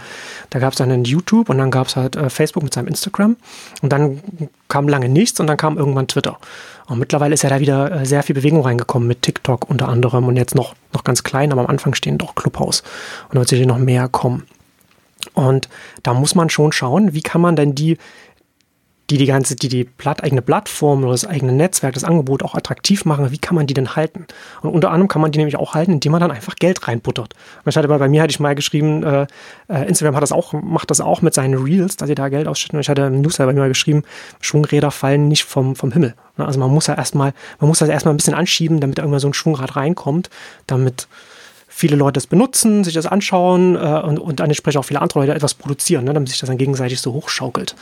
[0.50, 2.86] da gab es dann einen YouTube und dann gab es halt äh, Facebook mit seinem
[2.86, 3.36] Instagram
[3.82, 4.20] und dann
[4.68, 6.38] kam lange nichts und dann kam irgendwann Twitter.
[6.86, 10.26] Und mittlerweile ist ja da wieder äh, sehr viel Bewegung reingekommen mit TikTok unter anderem
[10.28, 12.82] und jetzt noch, noch ganz klein, aber am Anfang stehen doch Clubhouse
[13.28, 14.44] und da wird sicher noch mehr kommen.
[15.34, 15.68] Und
[16.02, 17.98] da muss man schon schauen, wie kann man denn die
[19.12, 22.54] die die ganze, die die Platt, eigene Plattform oder das eigene Netzwerk, das Angebot auch
[22.54, 24.26] attraktiv machen, wie kann man die denn halten?
[24.62, 27.34] Und unter anderem kann man die nämlich auch halten, indem man dann einfach Geld reinbuttert.
[27.66, 29.26] Ich hatte bei, bei mir hatte ich mal geschrieben, äh,
[29.68, 32.48] äh, Instagram hat das auch, macht das auch mit seinen Reels, dass sie da Geld
[32.48, 32.78] ausschütten.
[32.78, 34.02] Und ich hatte im Newsletter bei mir mal geschrieben,
[34.40, 36.14] Schwungräder fallen nicht vom, vom Himmel.
[36.38, 39.20] Ne, also man muss ja erstmal, man muss das erstmal ein bisschen anschieben, damit irgendwann
[39.20, 40.30] so ein Schwungrad reinkommt,
[40.66, 41.06] damit
[41.74, 45.20] viele Leute es benutzen, sich das anschauen äh, und, und dann entsprechend auch viele andere
[45.20, 47.74] Leute etwas produzieren, ne, damit sich das dann gegenseitig so hochschaukelt.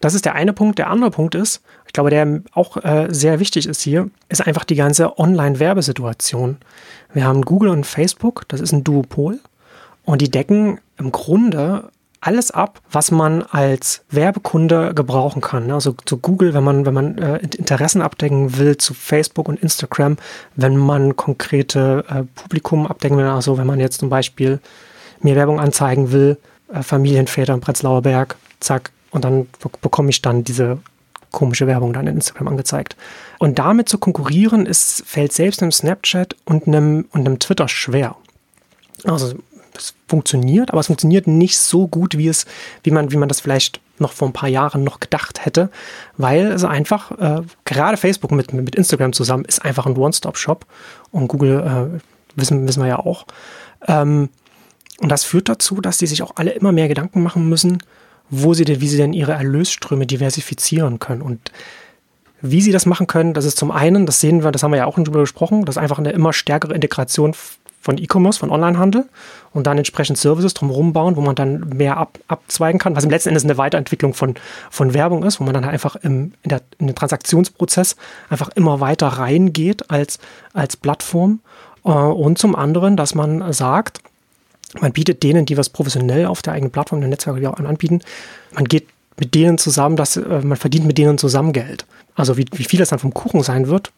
[0.00, 0.78] Das ist der eine Punkt.
[0.78, 4.64] Der andere Punkt ist, ich glaube, der auch äh, sehr wichtig ist hier, ist einfach
[4.64, 6.58] die ganze Online-Werbesituation.
[7.12, 9.40] Wir haben Google und Facebook, das ist ein Duopol
[10.04, 11.90] und die decken im Grunde
[12.26, 15.70] alles ab, was man als Werbekunde gebrauchen kann.
[15.70, 20.16] Also zu Google, wenn man, wenn man äh, Interessen abdecken will, zu Facebook und Instagram,
[20.56, 24.58] wenn man konkrete äh, Publikum abdecken will, also wenn man jetzt zum Beispiel
[25.20, 26.38] mir Werbung anzeigen will,
[26.72, 29.46] äh, Familienväter im Prenzlauer Berg, zack, und dann
[29.82, 30.78] bekomme ich dann diese
[31.30, 32.96] komische Werbung dann in Instagram angezeigt.
[33.38, 38.16] Und damit zu konkurrieren, ist, fällt selbst einem Snapchat und einem, und einem Twitter schwer.
[39.04, 39.34] Also
[39.76, 42.46] es funktioniert, aber es funktioniert nicht so gut, wie es,
[42.82, 45.70] wie man, wie man das vielleicht noch vor ein paar Jahren noch gedacht hätte,
[46.16, 50.66] weil es einfach, äh, gerade Facebook mit, mit Instagram zusammen ist einfach ein One-Stop-Shop
[51.10, 51.60] und Google
[51.94, 52.00] äh,
[52.36, 53.26] wissen, wissen wir ja auch.
[53.86, 54.30] Ähm,
[55.00, 57.78] und das führt dazu, dass die sich auch alle immer mehr Gedanken machen müssen,
[58.30, 61.22] wo sie denn, wie sie denn ihre Erlösströme diversifizieren können.
[61.22, 61.52] Und
[62.40, 64.78] wie sie das machen können, das ist zum einen, das sehen wir, das haben wir
[64.78, 67.34] ja auch schon drüber gesprochen, das ist einfach eine immer stärkere Integration
[67.84, 69.04] von E-Commerce, von Onlinehandel
[69.52, 73.10] und dann entsprechend Services drumherum bauen, wo man dann mehr ab, abzweigen kann, was im
[73.10, 74.36] letzten Endes eine Weiterentwicklung von,
[74.70, 77.96] von Werbung ist, wo man dann einfach im, in, der, in den Transaktionsprozess
[78.30, 80.18] einfach immer weiter reingeht als,
[80.54, 81.40] als Plattform.
[81.84, 84.00] Äh, und zum anderen, dass man sagt,
[84.80, 88.00] man bietet denen, die was professionell auf der eigenen Plattform, der Netzwerke auch anbieten,
[88.54, 91.84] man geht mit denen zusammen, dass äh, man verdient mit denen zusammen Geld.
[92.14, 93.92] Also wie, wie viel das dann vom Kuchen sein wird,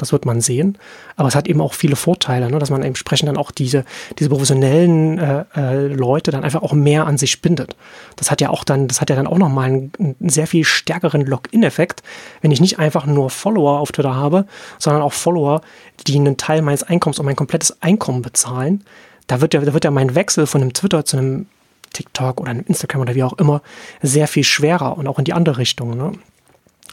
[0.00, 0.78] das wird man sehen.
[1.16, 3.84] Aber es hat eben auch viele Vorteile, ne, dass man entsprechend dann auch diese,
[4.18, 7.76] diese professionellen äh, äh, Leute dann einfach auch mehr an sich bindet.
[8.16, 10.64] Das hat ja auch dann, das hat ja dann auch nochmal einen, einen sehr viel
[10.64, 12.02] stärkeren Login-Effekt,
[12.40, 14.46] wenn ich nicht einfach nur Follower auf Twitter habe,
[14.78, 15.60] sondern auch Follower,
[16.06, 18.84] die einen Teil meines Einkommens und mein komplettes Einkommen bezahlen.
[19.26, 21.46] Da wird ja, da wird ja mein Wechsel von einem Twitter zu einem
[21.92, 23.62] TikTok oder einem Instagram oder wie auch immer
[24.02, 25.96] sehr viel schwerer und auch in die andere Richtung.
[25.96, 26.12] Ne?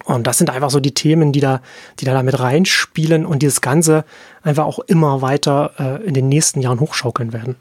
[0.07, 1.61] Und das sind einfach so die Themen, die da,
[1.99, 4.05] die da mit reinspielen und dieses Ganze
[4.41, 7.57] einfach auch immer weiter äh, in den nächsten Jahren hochschaukeln werden.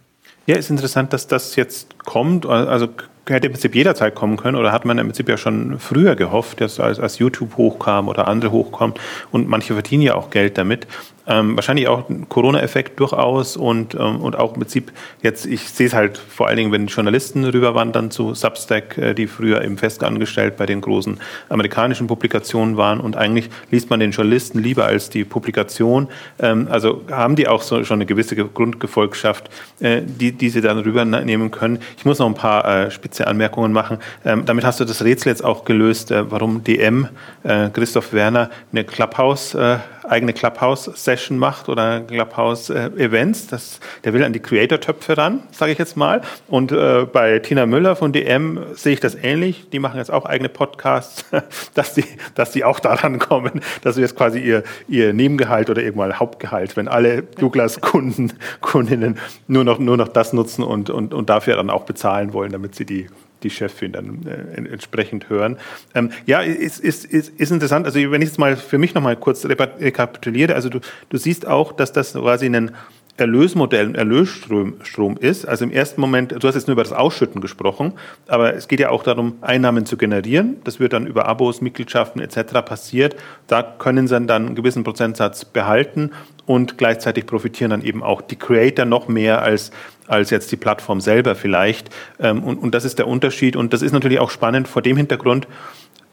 [0.46, 2.46] Ja, ist interessant, dass das jetzt kommt.
[2.46, 2.88] Also
[3.28, 6.61] hätte im Prinzip jederzeit kommen können oder hat man im Prinzip ja schon früher gehofft,
[6.61, 8.94] dass als, als YouTube hochkam oder andere hochkommen
[9.32, 10.87] und manche verdienen ja auch Geld damit.
[11.28, 15.94] Ähm, wahrscheinlich auch Corona-Effekt durchaus und, ähm, und auch im Prinzip jetzt, ich sehe es
[15.94, 20.56] halt vor allen Dingen, wenn Journalisten rüberwandern zu Substack, äh, die früher eben fest angestellt
[20.56, 25.24] bei den großen amerikanischen Publikationen waren und eigentlich liest man den Journalisten lieber als die
[25.24, 26.08] Publikation.
[26.38, 30.78] Ähm, also haben die auch so, schon eine gewisse Grundgefolgschaft, äh, die, die sie dann
[30.78, 31.80] rübernehmen können.
[31.96, 33.98] Ich muss noch ein paar äh, spitze Anmerkungen machen.
[34.24, 37.08] Ähm, damit hast du das Rätsel jetzt auch gelöst, äh, warum DM,
[37.42, 39.78] äh, Christoph Werner, eine Clubhouse äh,
[40.09, 43.49] eigene Clubhouse-Session macht oder Clubhouse-Events.
[43.49, 46.21] Das, der will an die Creator-Töpfe ran, sage ich jetzt mal.
[46.49, 49.69] Und äh, bei Tina Müller von DM sehe ich das ähnlich.
[49.71, 51.25] Die machen jetzt auch eigene Podcasts,
[51.75, 55.83] dass die, dass die auch daran kommen, dass sie jetzt quasi ihr, ihr Nebengehalt oder
[55.83, 61.31] irgendwann Hauptgehalt, wenn alle Douglas-Kunden, Kundinnen nur noch, nur noch das nutzen und, und, und
[61.31, 63.09] dafür dann auch bezahlen wollen, damit sie die
[63.42, 65.59] die Chefin dann äh, entsprechend hören.
[65.94, 67.87] Ähm, ja, ist, ist, ist, ist interessant.
[67.87, 71.72] Also wenn ich jetzt mal für mich nochmal kurz rekapituliere, also du, du siehst auch,
[71.72, 72.72] dass das quasi ein
[73.16, 75.46] Erlösmodell, ein Erlösstrom Strom ist.
[75.46, 77.94] Also im ersten Moment, du hast jetzt nur über das Ausschütten gesprochen,
[78.29, 80.57] aber es geht ja auch darum, Einnahmen zu generieren.
[80.64, 82.53] Das wird dann über Abos, Mitgliedschaften etc.
[82.64, 83.16] passiert.
[83.46, 86.11] Da können sie dann einen gewissen Prozentsatz behalten
[86.44, 89.70] und gleichzeitig profitieren dann eben auch die Creator noch mehr als
[90.07, 91.90] als jetzt die Plattform selber vielleicht.
[92.19, 93.57] Ähm, und, und das ist der Unterschied.
[93.57, 95.47] Und das ist natürlich auch spannend vor dem Hintergrund,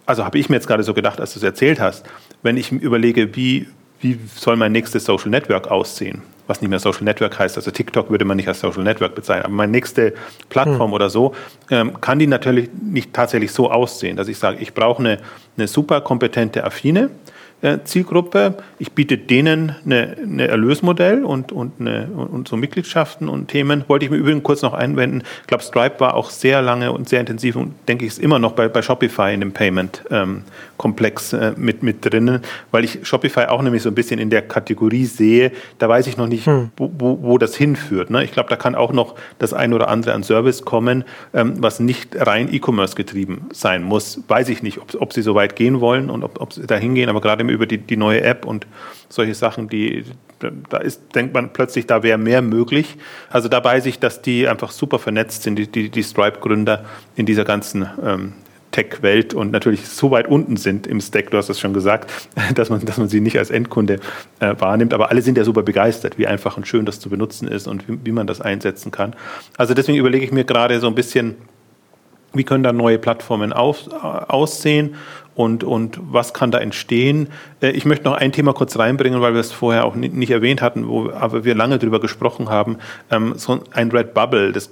[0.05, 2.05] also habe ich mir jetzt gerade so gedacht, als du es erzählt hast,
[2.41, 3.67] wenn ich mir überlege, wie,
[4.01, 6.21] wie soll mein nächstes Social Network aussehen?
[6.45, 9.45] Was nicht mehr Social Network heißt, also TikTok würde man nicht als Social Network bezeichnen,
[9.45, 10.13] aber meine nächste
[10.49, 10.93] Plattform hm.
[10.93, 11.33] oder so,
[11.69, 15.19] ähm, kann die natürlich nicht tatsächlich so aussehen, dass ich sage, ich brauche eine,
[15.55, 17.11] eine super kompetente Affine,
[17.85, 18.57] Zielgruppe.
[18.77, 23.85] Ich biete denen eine, eine Erlösmodell und, und, eine, und so Mitgliedschaften und Themen.
[23.87, 25.23] Wollte ich mir übrigens kurz noch einwenden.
[25.41, 28.37] Ich glaube, Stripe war auch sehr lange und sehr intensiv und denke ich, ist immer
[28.37, 33.45] noch bei, bei Shopify in dem Payment-Komplex ähm, äh, mit, mit drinnen, weil ich Shopify
[33.45, 35.51] auch nämlich so ein bisschen in der Kategorie sehe.
[35.79, 36.71] Da weiß ich noch nicht, hm.
[36.75, 38.09] wo, wo, wo, das hinführt.
[38.09, 38.25] Ne?
[38.25, 41.79] Ich glaube, da kann auch noch das ein oder andere an Service kommen, ähm, was
[41.79, 44.21] nicht rein E-Commerce getrieben sein muss.
[44.27, 46.75] Weiß ich nicht, ob, ob sie so weit gehen wollen und ob, ob sie da
[46.75, 48.67] hingehen, aber gerade über die, die neue App und
[49.09, 50.03] solche Sachen, die,
[50.69, 52.97] da ist, denkt man plötzlich, da wäre mehr möglich.
[53.29, 56.85] Also da weiß ich, dass die einfach super vernetzt sind, die, die, die Stripe-Gründer
[57.15, 58.33] in dieser ganzen ähm,
[58.73, 62.11] Tech-Welt und natürlich so weit unten sind im Stack, du hast es schon gesagt,
[62.55, 63.99] dass man, dass man sie nicht als Endkunde
[64.39, 64.93] äh, wahrnimmt.
[64.93, 67.87] Aber alle sind ja super begeistert, wie einfach und schön das zu benutzen ist und
[67.87, 69.15] wie, wie man das einsetzen kann.
[69.57, 71.35] Also deswegen überlege ich mir gerade so ein bisschen,
[72.33, 74.95] wie können da neue Plattformen auf, äh, aussehen
[75.35, 77.29] und, und was kann da entstehen.
[77.61, 80.61] Äh, ich möchte noch ein Thema kurz reinbringen, weil wir es vorher auch nicht, erwähnt
[80.61, 82.77] hatten, wo aber wir lange darüber gesprochen haben.
[83.11, 84.69] Ähm, so ein Red Bubble, das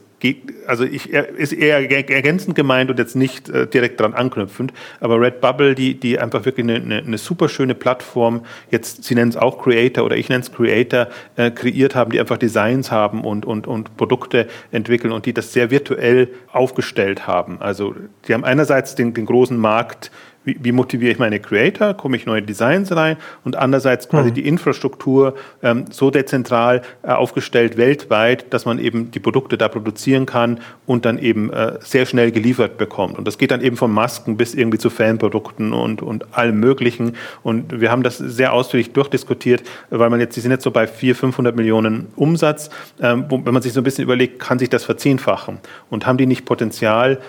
[0.67, 5.73] also ich, ist eher ergänzend gemeint und jetzt nicht äh, direkt daran anknüpfend, aber Redbubble,
[5.73, 9.61] die, die einfach wirklich eine, eine, eine super schöne Plattform, jetzt, Sie nennen es auch
[9.61, 13.67] Creator oder ich nenne es Creator, äh, kreiert haben, die einfach Designs haben und, und,
[13.67, 17.59] und Produkte entwickeln und die das sehr virtuell aufgestellt haben.
[17.59, 17.95] Also
[18.27, 20.11] die haben einerseits den, den großen Markt
[20.43, 24.33] wie, wie, motiviere ich meine Creator, komme ich neue Designs rein und andererseits quasi mhm.
[24.33, 30.25] die Infrastruktur ähm, so dezentral äh, aufgestellt weltweit, dass man eben die Produkte da produzieren
[30.25, 33.17] kann und dann eben äh, sehr schnell geliefert bekommt.
[33.17, 37.15] Und das geht dann eben von Masken bis irgendwie zu Fanprodukten und, und allem Möglichen.
[37.43, 40.87] Und wir haben das sehr ausführlich durchdiskutiert, weil man jetzt, die sind jetzt so bei
[40.87, 42.69] 400, 500 Millionen Umsatz.
[42.99, 45.59] Ähm, wo, wenn man sich so ein bisschen überlegt, kann sich das verzehnfachen?
[45.89, 47.19] Und haben die nicht Potenzial,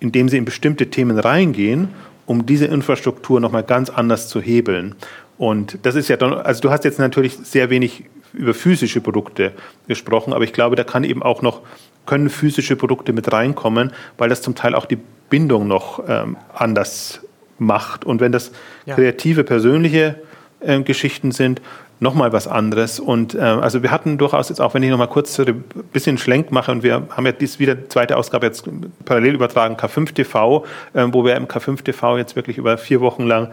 [0.00, 1.90] indem sie in bestimmte Themen reingehen
[2.26, 4.94] um diese Infrastruktur nochmal ganz anders zu hebeln.
[5.38, 9.52] Und das ist ja dann, also du hast jetzt natürlich sehr wenig über physische Produkte
[9.88, 11.62] gesprochen, aber ich glaube, da kann eben auch noch,
[12.06, 14.98] können physische Produkte mit reinkommen, weil das zum Teil auch die
[15.30, 17.20] Bindung noch ähm, anders
[17.58, 18.04] macht.
[18.04, 18.52] Und wenn das
[18.86, 18.94] ja.
[18.94, 20.16] kreative, persönliche
[20.60, 21.60] äh, Geschichten sind,
[22.02, 23.00] nochmal was anderes.
[23.00, 26.50] Und äh, also wir hatten durchaus jetzt auch, wenn ich nochmal kurz ein bisschen Schlenk
[26.50, 28.68] mache, und wir haben ja dies wieder zweite Ausgabe jetzt
[29.04, 33.22] parallel übertragen, K5 TV, äh, wo wir im K5 TV jetzt wirklich über vier Wochen
[33.22, 33.52] lang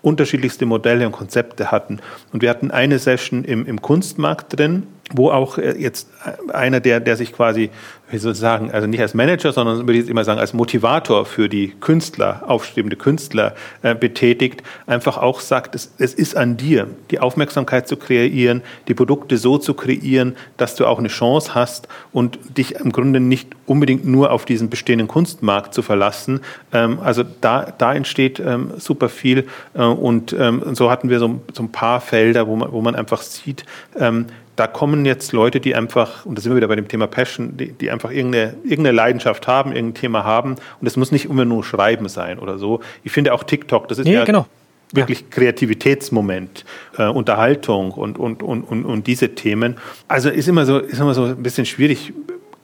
[0.00, 1.98] unterschiedlichste Modelle und Konzepte hatten.
[2.32, 6.08] Und wir hatten eine Session im, im Kunstmarkt drin, wo auch äh, jetzt
[6.52, 7.70] einer, der, der sich quasi
[8.10, 10.54] wie soll ich sagen, also nicht als Manager, sondern würde ich jetzt immer sagen, als
[10.54, 16.56] Motivator für die Künstler, aufstrebende Künstler äh, betätigt, einfach auch sagt, es, es ist an
[16.56, 21.54] dir, die Aufmerksamkeit zu kreieren, die Produkte so zu kreieren, dass du auch eine Chance
[21.54, 26.40] hast und dich im Grunde nicht unbedingt nur auf diesen bestehenden Kunstmarkt zu verlassen.
[26.72, 31.40] Ähm, also da, da entsteht ähm, super viel äh, und ähm, so hatten wir so,
[31.52, 33.64] so, ein paar Felder, wo man, wo man einfach sieht,
[33.98, 34.26] ähm,
[34.58, 37.56] da kommen jetzt Leute, die einfach, und da sind wir wieder bei dem Thema Passion,
[37.56, 40.56] die, die einfach irgendeine, irgendeine Leidenschaft haben, irgendein Thema haben.
[40.80, 42.80] Und es muss nicht immer nur Schreiben sein oder so.
[43.04, 44.46] Ich finde auch TikTok, das ist nee, ja genau.
[44.92, 45.26] wirklich ja.
[45.30, 46.64] Kreativitätsmoment,
[46.96, 49.76] äh, Unterhaltung und, und, und, und, und diese Themen.
[50.08, 52.12] Also ist immer so, ist immer so ein bisschen schwierig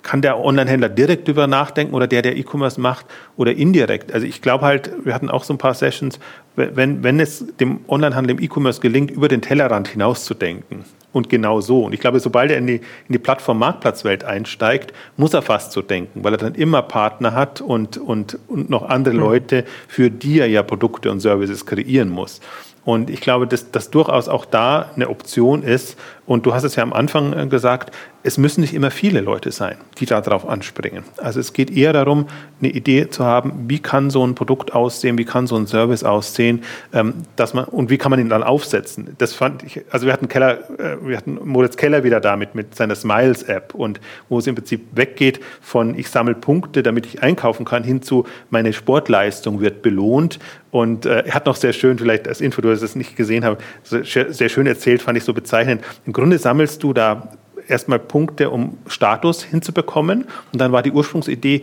[0.04, 4.12] kann der Online-Händler direkt über nachdenken oder der, der E-Commerce macht oder indirekt?
[4.12, 6.20] Also ich glaube halt, wir hatten auch so ein paar Sessions,
[6.56, 11.84] wenn, wenn es dem Onlinehandel im E-Commerce gelingt, über den Tellerrand hinauszudenken und genau so.
[11.84, 15.82] Und ich glaube, sobald er in die, in die Plattform-Marktplatzwelt einsteigt, muss er fast so
[15.82, 19.20] denken, weil er dann immer Partner hat und, und, und noch andere hm.
[19.20, 22.40] Leute, für die er ja Produkte und Services kreieren muss.
[22.84, 25.96] Und ich glaube, dass das durchaus auch da eine Option ist.
[26.26, 29.52] Und du hast es ja am Anfang äh, gesagt, es müssen nicht immer viele Leute
[29.52, 31.04] sein, die darauf anspringen.
[31.18, 32.26] Also es geht eher darum,
[32.60, 36.04] eine Idee zu haben, wie kann so ein Produkt aussehen, wie kann so ein Service
[36.04, 36.62] aussehen,
[36.94, 39.14] ähm, dass man und wie kann man ihn dann aufsetzen.
[39.18, 42.74] Das fand ich, also wir hatten Keller, äh, wir hatten Moritz Keller wieder damit mit
[42.74, 47.22] seiner Smiles App und wo es im Prinzip weggeht von ich sammle Punkte, damit ich
[47.22, 50.38] einkaufen kann, hin zu meine Sportleistung wird belohnt.
[50.70, 53.44] Und äh, er hat noch sehr schön, vielleicht als Info, du hast es nicht gesehen
[53.84, 55.84] sehr, sehr schön erzählt, fand ich so bezeichnend.
[56.04, 57.28] Im Grunde sammelst du da
[57.68, 60.26] erstmal Punkte, um Status hinzubekommen.
[60.52, 61.62] Und dann war die Ursprungsidee,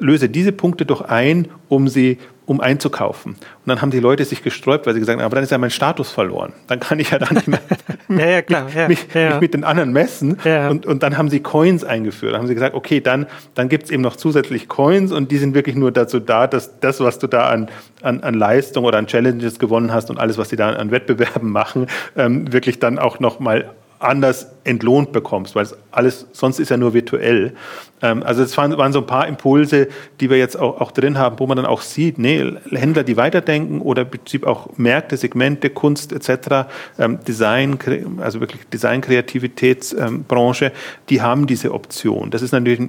[0.00, 3.32] löse diese Punkte doch ein, um sie um einzukaufen.
[3.32, 5.58] Und dann haben die Leute sich gesträubt, weil sie gesagt haben, aber dann ist ja
[5.58, 6.52] mein Status verloren.
[6.68, 7.60] Dann kann ich ja dann nicht mehr
[8.08, 9.30] ja, ja, klar, ja, mich, ja.
[9.30, 10.38] mich, mit den anderen messen.
[10.70, 12.32] Und, und dann haben sie Coins eingeführt.
[12.32, 15.38] Dann haben sie gesagt, okay, dann, dann gibt es eben noch zusätzlich Coins und die
[15.38, 17.68] sind wirklich nur dazu da, dass das, was du da an,
[18.02, 21.50] an, an Leistung oder an Challenges gewonnen hast und alles, was sie da an Wettbewerben
[21.50, 23.70] machen, ähm, wirklich dann auch noch mal
[24.06, 27.54] anders entlohnt bekommst, weil alles sonst ist ja nur virtuell.
[28.02, 29.88] Ähm, also es waren, waren, so ein paar Impulse,
[30.20, 33.16] die wir jetzt auch, auch, drin haben, wo man dann auch sieht, nee, Händler, die
[33.16, 37.78] weiterdenken oder im Prinzip auch Märkte, Segmente, Kunst etc., ähm, Design,
[38.20, 40.72] also wirklich Design-Kreativitätsbranche, ähm,
[41.08, 42.30] die haben diese Option.
[42.30, 42.80] Das ist natürlich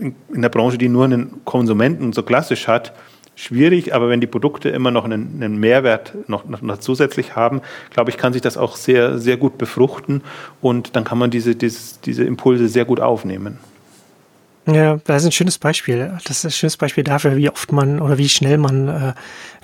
[0.00, 2.92] in der Branche, die nur einen Konsumenten so klassisch hat,
[3.38, 7.62] schwierig, aber wenn die Produkte immer noch einen, einen Mehrwert noch, noch, noch, zusätzlich haben,
[7.90, 10.22] glaube ich, kann sich das auch sehr, sehr gut befruchten
[10.60, 13.58] und dann kann man diese, diese, diese Impulse sehr gut aufnehmen.
[14.66, 16.12] Ja, das ist ein schönes Beispiel.
[16.24, 19.14] Das ist ein schönes Beispiel dafür, wie oft man oder wie schnell man äh,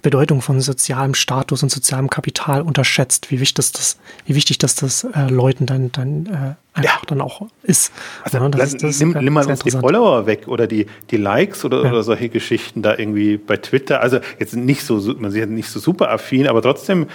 [0.05, 5.03] Bedeutung von sozialem Status und sozialem Kapital unterschätzt, wie wichtig das, wie wichtig das, das
[5.03, 7.07] äh, Leuten dann, dann äh, einfach ja.
[7.07, 7.91] dann auch ist.
[8.23, 11.65] Also ja, das, das nimm, nimm mal uns die Follower weg oder die, die Likes
[11.65, 11.91] oder, ja.
[11.91, 14.03] oder solche Geschichten da irgendwie bei Twitter.
[14.03, 17.07] Also jetzt nicht so, man ist nicht so super affin, aber trotzdem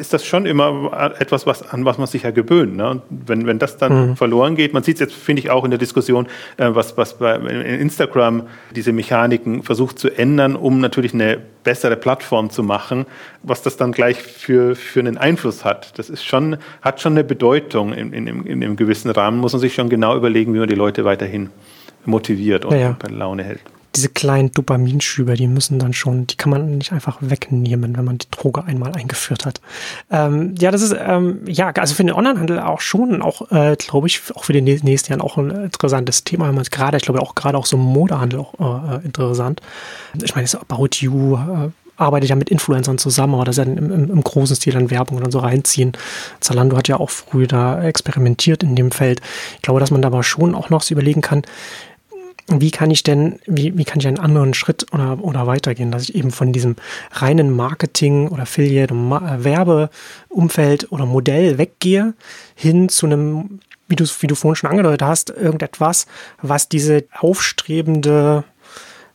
[0.00, 2.76] ist das schon immer etwas, was, an was man sich ja gewöhnt.
[2.76, 2.90] Ne?
[2.90, 4.16] Und wenn, wenn das dann mhm.
[4.16, 6.26] verloren geht, man sieht es jetzt, finde ich, auch in der Diskussion,
[6.56, 12.50] äh, was, was bei Instagram diese Mechaniken versucht zu ändern, um natürlich eine bessere Plattform
[12.50, 13.06] zu machen,
[13.42, 15.98] was das dann gleich für, für einen Einfluss hat.
[15.98, 19.60] Das ist schon, hat schon eine Bedeutung in, in, in einem gewissen Rahmen, muss man
[19.60, 21.50] sich schon genau überlegen, wie man die Leute weiterhin
[22.04, 22.96] motiviert und ja, ja.
[22.98, 23.62] bei Laune hält.
[23.94, 28.18] Diese kleinen Dopaminschübe, die müssen dann schon, die kann man nicht einfach wegnehmen, wenn man
[28.18, 29.60] die Droge einmal eingeführt hat.
[30.10, 34.06] Ähm, ja, das ist, ähm, ja, also für den Onlinehandel auch schon, auch, äh, glaube
[34.06, 37.58] ich, auch für den nächsten Jahren auch ein interessantes Thema, gerade, ich glaube auch gerade
[37.58, 38.54] auch so Modehandel auch
[39.02, 39.60] äh, interessant.
[40.22, 43.92] Ich meine, ist About You, äh, arbeitet ja mit Influencern zusammen, das ist ja im,
[43.92, 45.92] im, im, großen Stil dann Werbung und dann so reinziehen.
[46.40, 49.20] Zalando hat ja auch früh da experimentiert in dem Feld.
[49.56, 51.42] Ich glaube, dass man da aber schon auch noch so überlegen kann,
[52.48, 56.04] wie kann ich denn, wie, wie kann ich einen anderen Schritt oder, oder weitergehen, dass
[56.04, 56.76] ich eben von diesem
[57.12, 62.14] reinen Marketing oder Affiliate und äh, Werbeumfeld oder Modell weggehe,
[62.54, 66.06] hin zu einem, wie du, wie du vorhin schon angedeutet hast, irgendetwas,
[66.40, 68.44] was diese aufstrebende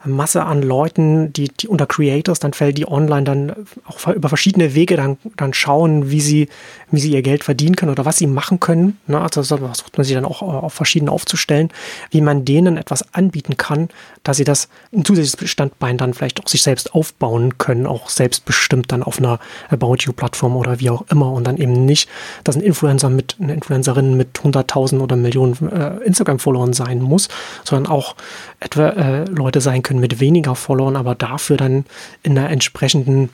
[0.05, 3.55] Masse an Leuten, die, die unter Creators dann fällt, die online dann
[3.85, 6.49] auch über verschiedene Wege dann, dann schauen, wie sie,
[6.91, 8.99] wie sie ihr Geld verdienen können oder was sie machen können.
[9.07, 9.19] Ne?
[9.19, 11.69] Also versucht man sich dann auch auf verschiedene aufzustellen,
[12.11, 13.89] wie man denen etwas anbieten kann,
[14.27, 18.91] dass sie das ein zusätzliches Standbein dann vielleicht auch sich selbst aufbauen können, auch selbstbestimmt
[18.91, 22.09] dann auf einer About You-Plattform oder wie auch immer und dann eben nicht,
[22.43, 27.29] dass ein Influencer mit, eine Influencerin mit 100.000 oder Millionen äh, Instagram-Followern sein muss,
[27.63, 28.15] sondern auch
[28.59, 31.85] etwa äh, Leute sein können mit weniger Followern, aber dafür dann
[32.23, 33.29] in einer entsprechenden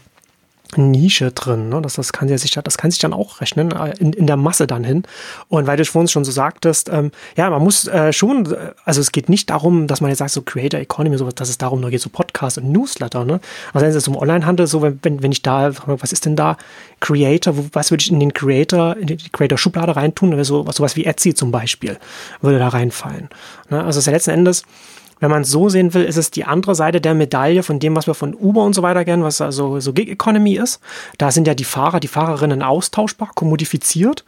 [0.77, 1.69] Nische drin.
[1.69, 1.81] Ne?
[1.81, 4.67] Das, das, kann sich, das kann sich dann auch rechnen, äh, in, in der Masse
[4.67, 5.03] dann hin.
[5.49, 9.01] Und weil du vorhin schon so sagtest, ähm, ja, man muss äh, schon, äh, also
[9.01, 11.81] es geht nicht darum, dass man jetzt sagt, so Creator Economy, so, dass es darum
[11.81, 13.25] nur geht, so Podcast und Newsletter.
[13.25, 13.39] Ne?
[13.73, 16.57] Also wenn es um Onlinehandel, so wenn, wenn ich da, was ist denn da
[16.99, 20.43] Creator, wo, was würde ich in den Creator, in die Creator-Schublade reintun?
[20.43, 21.97] So, sowas wie Etsy zum Beispiel
[22.41, 23.29] würde da reinfallen.
[23.69, 23.77] Ne?
[23.83, 24.63] Also es ist ja letzten Endes,
[25.19, 27.95] wenn man es so sehen will, ist es die andere Seite der Medaille von dem,
[27.95, 30.79] was wir von Uber und so weiter kennen, was also so Gig Economy ist.
[31.17, 34.23] Da sind ja die Fahrer, die Fahrerinnen austauschbar, kommodifiziert.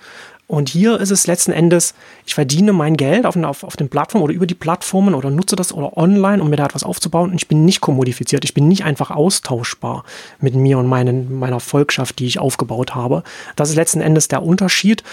[0.48, 4.24] Und hier ist es letzten Endes, ich verdiene mein Geld auf, auf, auf den Plattformen
[4.24, 7.32] oder über die Plattformen oder nutze das oder online, um mir da etwas aufzubauen.
[7.32, 8.46] Und ich bin nicht kommodifiziert.
[8.46, 10.04] Ich bin nicht einfach austauschbar
[10.40, 13.24] mit mir und meinen, meiner Volkschaft, die ich aufgebaut habe.
[13.56, 15.04] Das ist letzten Endes der Unterschied.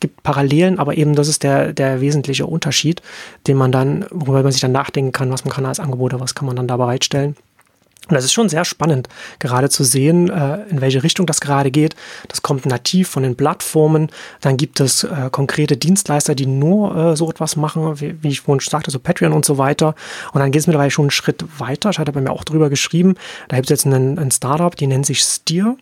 [0.00, 3.00] Gibt Parallelen, aber eben das ist der, der wesentliche Unterschied,
[3.46, 6.34] den man dann, worüber man sich dann nachdenken kann, was man kann als Angebote, was
[6.34, 7.34] kann man dann da bereitstellen.
[8.08, 11.70] Und das ist schon sehr spannend, gerade zu sehen, äh, in welche Richtung das gerade
[11.70, 11.96] geht.
[12.28, 14.10] Das kommt nativ von den Plattformen.
[14.40, 18.42] Dann gibt es äh, konkrete Dienstleister, die nur äh, so etwas machen, wie, wie ich
[18.42, 19.94] vorhin sagte, so Patreon und so weiter.
[20.32, 21.90] Und dann geht es mittlerweile schon einen Schritt weiter.
[21.90, 23.14] Ich hatte bei mir auch drüber geschrieben.
[23.48, 25.76] Da gibt es jetzt einen, einen Startup, die nennt sich Steer.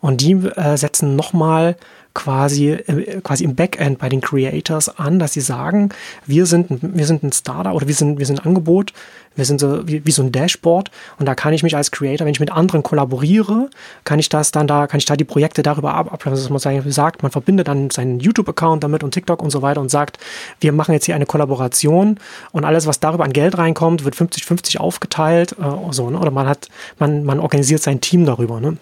[0.00, 1.76] Und die äh, setzen nochmal
[2.16, 5.90] quasi, äh, quasi im Backend bei den Creators an, dass sie sagen,
[6.26, 8.94] wir sind, wir sind ein Startup oder wir sind, wir sind ein Angebot,
[9.34, 12.24] wir sind so wie, wie so ein Dashboard und da kann ich mich als Creator,
[12.26, 13.68] wenn ich mit anderen kollaboriere,
[14.04, 16.58] kann ich das dann da, kann ich da die Projekte darüber ablaufen, dass man
[16.90, 20.18] sagt, man verbindet dann seinen YouTube-Account damit und TikTok und so weiter und sagt,
[20.60, 22.18] wir machen jetzt hier eine Kollaboration
[22.52, 26.18] und alles, was darüber an Geld reinkommt, wird 50-50 aufgeteilt, äh, so, ne?
[26.18, 28.78] oder man hat, man, man organisiert sein Team darüber, ne?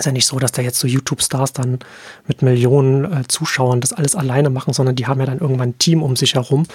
[0.00, 1.78] Ist ja nicht so, dass da jetzt so YouTube-Stars dann
[2.26, 5.78] mit Millionen äh, Zuschauern das alles alleine machen, sondern die haben ja dann irgendwann ein
[5.78, 6.66] Team um sich herum.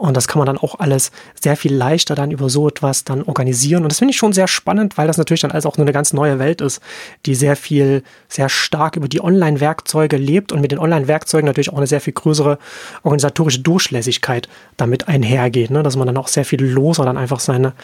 [0.00, 3.22] Und das kann man dann auch alles sehr viel leichter dann über so etwas dann
[3.22, 3.82] organisieren.
[3.82, 5.92] Und das finde ich schon sehr spannend, weil das natürlich dann alles auch nur eine
[5.92, 6.80] ganz neue Welt ist,
[7.26, 11.76] die sehr viel, sehr stark über die Online-Werkzeuge lebt und mit den Online-Werkzeugen natürlich auch
[11.76, 12.58] eine sehr viel größere
[13.02, 15.70] organisatorische Durchlässigkeit damit einhergeht.
[15.70, 15.82] Ne?
[15.82, 17.74] Dass man dann auch sehr viel loser dann einfach seine,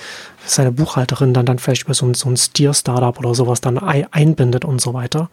[0.46, 4.64] seine Buchhalterin dann, dann vielleicht über so ein, so ein Steer-Startup oder sowas dann einbindet
[4.64, 5.28] und so weiter.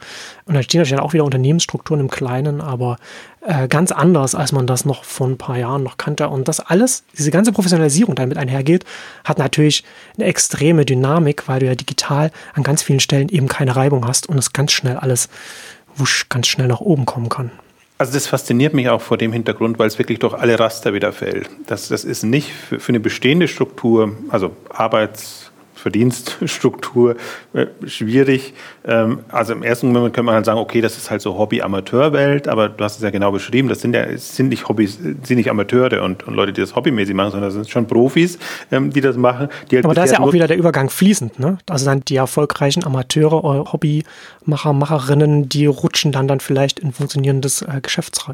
[0.46, 2.98] Und da stehen natürlich auch wieder Unternehmensstrukturen im Kleinen, aber
[3.46, 6.30] äh, ganz anders, als man das noch vor ein paar Jahren noch kannte.
[6.30, 8.86] Und das alles, diese ganze Professionalisierung, damit einhergeht,
[9.24, 9.84] hat natürlich
[10.18, 14.28] eine extreme Dynamik, weil du ja digital an ganz vielen Stellen eben keine Reibung hast
[14.28, 15.30] und es ganz schnell alles
[15.96, 17.52] wusch, ganz schnell nach oben kommen kann.
[17.98, 21.14] Also das fasziniert mich auch vor dem Hintergrund, weil es wirklich durch alle Raster wieder
[21.14, 21.50] fällt.
[21.68, 25.53] Das, das ist nicht für, für eine bestehende Struktur, also Arbeits-
[25.84, 27.18] Verdienststruktur
[27.54, 28.54] äh, schwierig.
[28.86, 32.48] Ähm, also im ersten Moment könnte man halt sagen, okay, das ist halt so Hobby-Amateur-Welt,
[32.48, 35.50] aber du hast es ja genau beschrieben, das sind ja sind nicht Hobbys, sind nicht
[35.50, 38.40] Amateure und, und Leute, die das hobbymäßig machen, sondern das sind schon Profis,
[38.72, 39.50] ähm, die das machen.
[39.70, 41.58] Die halt aber da ist ja auch wieder der Übergang fließend, ne?
[41.70, 47.82] Also dann die erfolgreichen Amateure, Hobbymacher, Macherinnen, die rutschen dann dann vielleicht in funktionierendes äh,
[47.82, 48.26] Geschäft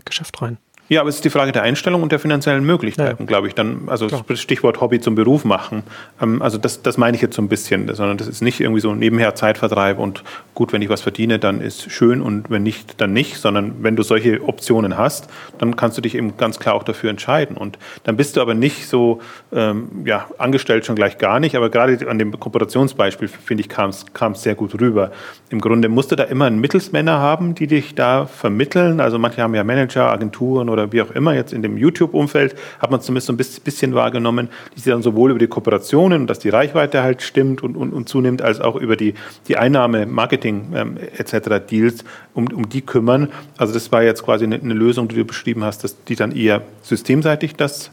[0.42, 0.58] rein.
[0.90, 3.28] Ja, aber es ist die Frage der Einstellung und der finanziellen Möglichkeiten, ja.
[3.28, 3.54] glaube ich.
[3.54, 4.26] Dann, also Klar.
[4.28, 5.84] das Stichwort Hobby zum Beruf machen.
[6.20, 8.82] Ähm, also das, das meine ich jetzt so ein bisschen, sondern das ist nicht irgendwie
[8.82, 10.24] so nebenher Zeitvertreib und
[10.56, 13.96] gut, wenn ich was verdiene, dann ist schön und wenn nicht, dann nicht, sondern wenn
[13.96, 15.30] du solche Optionen hast,
[15.60, 17.56] dann kannst du dich eben ganz klar auch dafür entscheiden.
[17.56, 19.22] Und dann bist du aber nicht so,
[19.54, 23.92] ähm, ja, angestellt schon gleich gar nicht, aber gerade an dem Kooperationsbeispiel, finde ich, kam
[23.92, 25.12] es sehr gut rüber.
[25.50, 29.00] Im Grunde musst du da immer einen Mittelsmänner haben, die dich da vermitteln.
[29.00, 32.56] Also manche haben ja Manager, Agenturen oder oder wie auch immer, jetzt in dem YouTube-Umfeld,
[32.80, 36.40] hat man zumindest so ein bisschen wahrgenommen, die sich dann sowohl über die Kooperationen dass
[36.40, 39.16] die Reichweite halt stimmt und, und, und zunimmt, als auch über die,
[39.48, 41.66] die Einnahme, Marketing ähm, etc.
[41.70, 42.04] Deals,
[42.34, 43.30] um, um die kümmern.
[43.58, 46.32] Also das war jetzt quasi eine, eine Lösung, die du beschrieben hast, dass die dann
[46.32, 47.92] eher systemseitig das,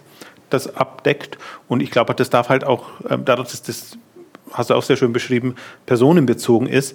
[0.51, 1.39] das abdeckt.
[1.67, 3.99] Und ich glaube, das darf halt auch, ähm, dadurch, dass das,
[4.53, 5.55] hast du auch sehr schön beschrieben,
[5.87, 6.95] personenbezogen ist,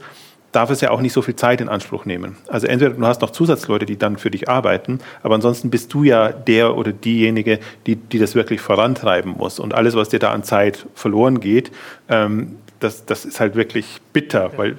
[0.51, 2.37] darf es ja auch nicht so viel Zeit in Anspruch nehmen.
[2.47, 6.03] Also entweder du hast noch Zusatzleute, die dann für dich arbeiten, aber ansonsten bist du
[6.03, 9.59] ja der oder diejenige, die, die das wirklich vorantreiben muss.
[9.59, 11.71] Und alles, was dir da an Zeit verloren geht,
[12.09, 14.77] ähm, das, das ist halt wirklich bitter, weil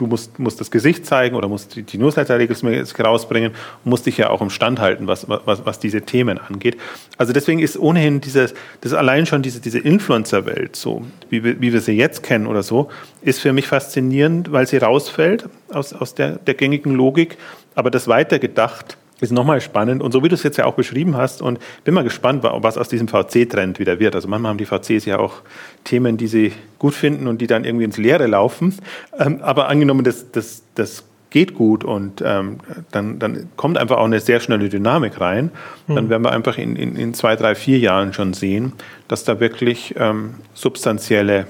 [0.00, 3.52] du musst, musst das Gesicht zeigen oder musst die, die Newsletter regelmäßig rausbringen
[3.84, 6.78] musst dich ja auch im Stand halten, was, was, was diese Themen angeht.
[7.18, 11.72] Also deswegen ist ohnehin dieses, das allein schon diese, diese Influencer-Welt, so wie wir, wie
[11.72, 12.88] wir sie jetzt kennen oder so,
[13.22, 17.36] ist für mich faszinierend, weil sie rausfällt aus, aus der, der gängigen Logik,
[17.74, 20.02] aber das weitergedacht ist nochmal spannend.
[20.02, 22.78] Und so wie du es jetzt ja auch beschrieben hast, und bin mal gespannt, was
[22.78, 24.14] aus diesem VC-Trend wieder wird.
[24.14, 25.42] Also manchmal haben die VCs ja auch
[25.84, 28.74] Themen, die sie gut finden und die dann irgendwie ins Leere laufen.
[29.18, 32.58] Ähm, aber angenommen, das, das, das geht gut und ähm,
[32.90, 35.50] dann, dann kommt einfach auch eine sehr schnelle Dynamik rein.
[35.86, 36.08] Dann hm.
[36.10, 38.72] werden wir einfach in, in, in zwei, drei, vier Jahren schon sehen,
[39.08, 41.46] dass da wirklich ähm, substanzielle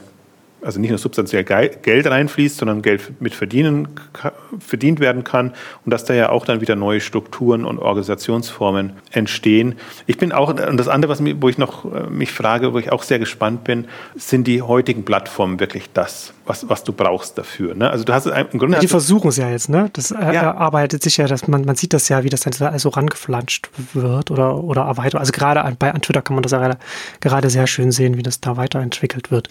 [0.63, 3.89] also nicht nur substanziell Geld reinfließt, sondern Geld mit verdienen,
[4.59, 5.53] verdient werden kann
[5.85, 9.75] und dass da ja auch dann wieder neue Strukturen und Organisationsformen entstehen.
[10.07, 12.79] Ich bin auch, und das andere, was mich, wo ich noch äh, mich frage, wo
[12.79, 13.87] ich auch sehr gespannt bin,
[14.17, 17.75] sind die heutigen Plattformen wirklich das, was, was du brauchst dafür?
[17.75, 17.91] Ne?
[17.91, 18.79] Also du hast im Grunde.
[18.79, 19.91] Die versuchen es ja jetzt, ne?
[19.93, 20.55] Das äh, ja.
[20.55, 24.31] arbeitet sich ja, dass man, man sieht das ja, wie das dann also rangeflanscht wird
[24.31, 25.21] oder, oder erweitert.
[25.21, 26.77] Also gerade bei an Twitter kann man das ja
[27.21, 29.49] gerade sehr schön sehen, wie das da weiterentwickelt wird.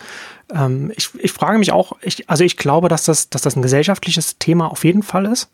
[0.54, 3.62] Ähm, ich, ich frage mich auch, ich, also ich glaube, dass das, dass das ein
[3.62, 5.50] gesellschaftliches Thema auf jeden Fall ist,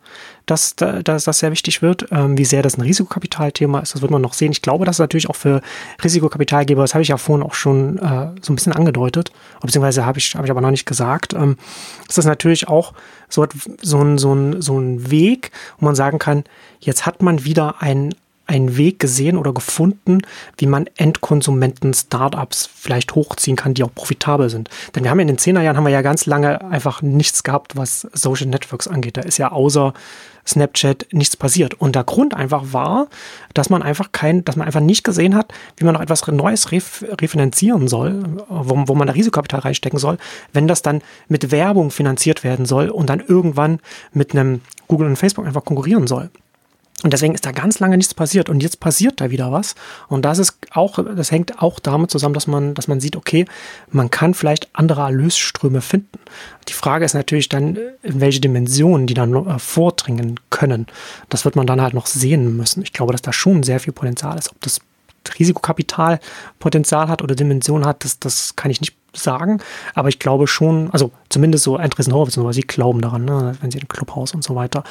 [0.46, 2.08] dass, dass das sehr wichtig wird.
[2.12, 4.52] Ähm, wie sehr das ein Risikokapitalthema ist, das wird man noch sehen.
[4.52, 5.62] Ich glaube, dass natürlich auch für
[6.04, 9.32] Risikokapitalgeber, das habe ich ja vorhin auch schon äh, so ein bisschen angedeutet,
[9.62, 11.58] beziehungsweise habe ich, habe ich aber noch nicht gesagt, ähm,
[12.08, 12.94] ist das natürlich auch
[13.28, 13.46] so,
[13.82, 16.44] so, ein, so, ein, so ein Weg, wo man sagen kann,
[16.80, 18.14] jetzt hat man wieder ein,
[18.48, 20.20] einen Weg gesehen oder gefunden,
[20.58, 24.70] wie man Endkonsumenten Startups vielleicht hochziehen kann, die auch profitabel sind.
[24.96, 27.76] Denn wir haben in den 10er Jahren haben wir ja ganz lange einfach nichts gehabt,
[27.76, 29.18] was Social Networks angeht.
[29.18, 29.94] Da ist ja außer
[30.48, 31.74] Snapchat nichts passiert.
[31.74, 33.08] Und der Grund einfach war,
[33.54, 36.72] dass man einfach kein, dass man einfach nicht gesehen hat, wie man noch etwas Neues
[36.72, 40.18] ref, refinanzieren soll, wo, wo man da Risikokapital reinstecken soll,
[40.54, 43.80] wenn das dann mit Werbung finanziert werden soll und dann irgendwann
[44.14, 46.30] mit einem Google und Facebook einfach konkurrieren soll.
[47.04, 48.50] Und deswegen ist da ganz lange nichts passiert.
[48.50, 49.76] Und jetzt passiert da wieder was.
[50.08, 53.46] Und das ist auch, das hängt auch damit zusammen, dass man, dass man sieht, okay,
[53.92, 56.18] man kann vielleicht andere Erlösströme finden.
[56.70, 60.88] Die Frage ist natürlich dann, in welche Dimensionen die dann vordringen können.
[61.30, 62.82] Das wird man dann halt noch sehen müssen.
[62.82, 64.52] Ich glaube, dass da schon sehr viel Potenzial ist.
[64.52, 64.80] Ob das
[65.38, 69.60] Risikokapitalpotenzial hat oder Dimension hat, das, das kann ich nicht sagen.
[69.94, 73.80] Aber ich glaube schon, also zumindest so Andresen Horowitz, sie glauben daran, ne, wenn sie
[73.80, 74.84] in Clubhaus und so weiter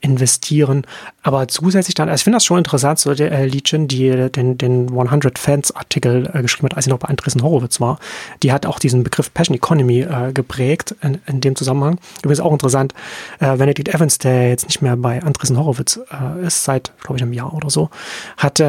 [0.00, 0.86] investieren.
[1.22, 4.58] Aber zusätzlich dann, also ich finde das schon interessant, so der äh, Liedchen, die den,
[4.58, 7.98] den 100 Fans Artikel äh, geschrieben hat, als sie noch bei Andresen Horowitz war,
[8.42, 11.98] die hat auch diesen Begriff Passion Economy äh, geprägt in, in dem Zusammenhang.
[12.22, 12.94] Übrigens auch interessant,
[13.40, 17.22] äh, Benedict Evans, der jetzt nicht mehr bei Andresen Horowitz äh, ist, seit, glaube ich,
[17.22, 17.90] einem Jahr oder so,
[18.36, 18.62] hat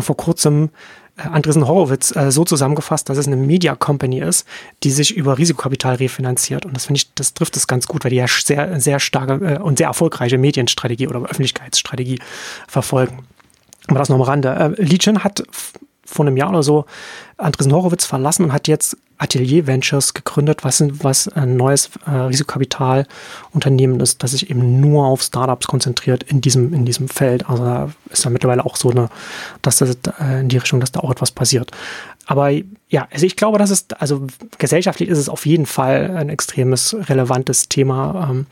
[0.00, 4.46] vor kurzem äh, Andresen Horowitz äh, so zusammengefasst, dass es eine Media Company ist,
[4.82, 6.64] die sich über Risikokapital refinanziert.
[6.64, 9.56] Und das finde ich, das trifft es ganz gut, weil die ja sehr, sehr starke
[9.56, 12.20] äh, und sehr erfolgreiche Medienstrategie oder Öffentlichkeitsstrategie
[12.66, 13.24] verfolgen.
[13.88, 14.74] Aber das noch am Rande.
[14.78, 15.42] Äh, Legion hat
[16.04, 16.86] vor einem Jahr oder so
[17.38, 24.00] Andresen Horowitz verlassen und hat jetzt Atelier Ventures gegründet, was, was ein neues äh, Risikokapitalunternehmen
[24.00, 27.48] ist, das sich eben nur auf Startups konzentriert in diesem, in diesem Feld.
[27.48, 29.08] Also ist da mittlerweile auch so eine,
[29.62, 31.72] dass das äh, in die Richtung, dass da auch etwas passiert.
[32.26, 32.50] Aber
[32.90, 34.26] ja, also ich glaube, das ist, also
[34.58, 38.46] gesellschaftlich ist es auf jeden Fall ein extremes, relevantes Thema, ähm,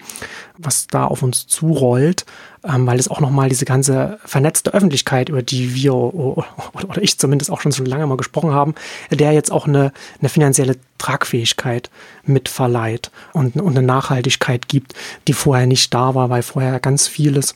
[0.57, 2.25] was da auf uns zurollt,
[2.65, 6.47] ähm, weil es auch nochmal diese ganze vernetzte Öffentlichkeit, über die wir oder
[7.03, 8.75] ich zumindest auch schon so lange mal gesprochen haben,
[9.11, 11.91] der jetzt auch eine, eine finanzielle Tragfähigkeit
[12.25, 14.95] mit verleiht und, und eine Nachhaltigkeit gibt,
[15.29, 17.55] die vorher nicht da war, weil vorher ganz vieles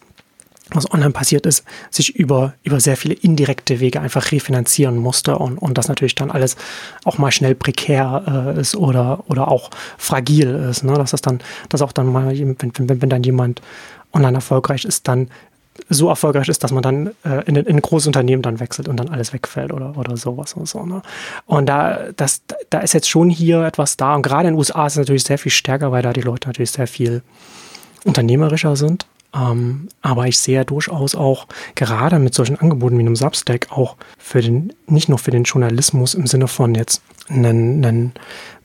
[0.73, 5.59] was online passiert ist, sich über, über sehr viele indirekte Wege einfach refinanzieren musste und,
[5.59, 6.57] und das natürlich dann alles
[7.05, 10.85] auch mal schnell prekär äh, ist oder, oder auch fragil ist.
[10.85, 10.95] Ne?
[10.95, 13.63] Dass das dann, dass auch dann mal, wenn, wenn, wenn dann jemand
[14.13, 15.29] online erfolgreich ist, dann
[15.89, 18.97] so erfolgreich ist, dass man dann äh, in, in ein großes Unternehmen dann wechselt und
[18.97, 20.85] dann alles wegfällt oder, oder sowas und so.
[20.85, 21.03] Ne?
[21.47, 24.15] Und da, das, da ist jetzt schon hier etwas da.
[24.15, 26.49] Und gerade in den USA ist es natürlich sehr viel stärker, weil da die Leute
[26.49, 27.23] natürlich sehr viel
[28.05, 33.69] unternehmerischer sind ähm, aber ich sehe durchaus auch gerade mit solchen Angeboten wie einem Substack
[33.71, 38.13] auch für den, nicht nur für den Journalismus im Sinne von jetzt einen, einen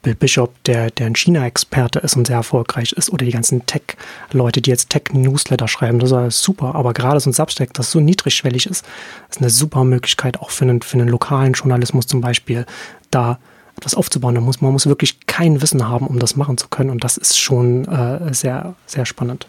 [0.02, 4.62] Bill Bishop, der, der ein China-Experte ist und sehr erfolgreich ist, oder die ganzen Tech-Leute,
[4.62, 6.76] die jetzt Tech-Newsletter schreiben, das ist super.
[6.76, 8.86] Aber gerade so ein Substack, das so niedrigschwellig ist,
[9.30, 12.66] ist eine super Möglichkeit auch für einen, für einen lokalen Journalismus zum Beispiel,
[13.10, 13.40] da
[13.78, 14.36] etwas aufzubauen.
[14.36, 16.90] Da muss, man muss wirklich kein Wissen haben, um das machen zu können.
[16.90, 19.48] Und das ist schon äh, sehr, sehr spannend.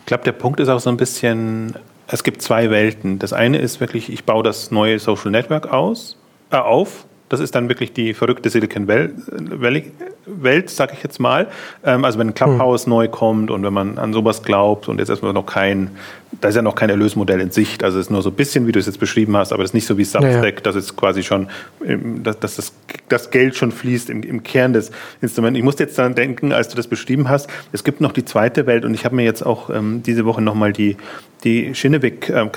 [0.00, 1.74] Ich glaube, der Punkt ist auch so ein bisschen,
[2.08, 3.18] es gibt zwei Welten.
[3.18, 6.16] Das eine ist wirklich, ich baue das neue Social Network aus,
[6.50, 9.92] äh, auf das ist dann wirklich die verrückte Silicon Valley
[10.26, 11.48] Welt, sag ich jetzt mal.
[11.84, 12.90] Ähm, also wenn ein Clubhouse hm.
[12.90, 15.92] neu kommt und wenn man an sowas glaubt und jetzt erstmal noch kein,
[16.40, 17.84] da ist ja noch kein Erlösmodell in Sicht.
[17.84, 19.70] Also es ist nur so ein bisschen, wie du es jetzt beschrieben hast, aber es
[19.70, 20.60] ist nicht so wie Substack, ja, ja.
[20.60, 21.48] dass es quasi schon,
[22.22, 22.72] dass, dass das,
[23.08, 24.90] das Geld schon fließt im, im Kern des
[25.22, 25.56] Instruments.
[25.56, 28.66] Ich musste jetzt daran denken, als du das beschrieben hast, es gibt noch die zweite
[28.66, 30.96] Welt und ich habe mir jetzt auch ähm, diese Woche nochmal die
[31.40, 32.50] die Schinneweg ähm,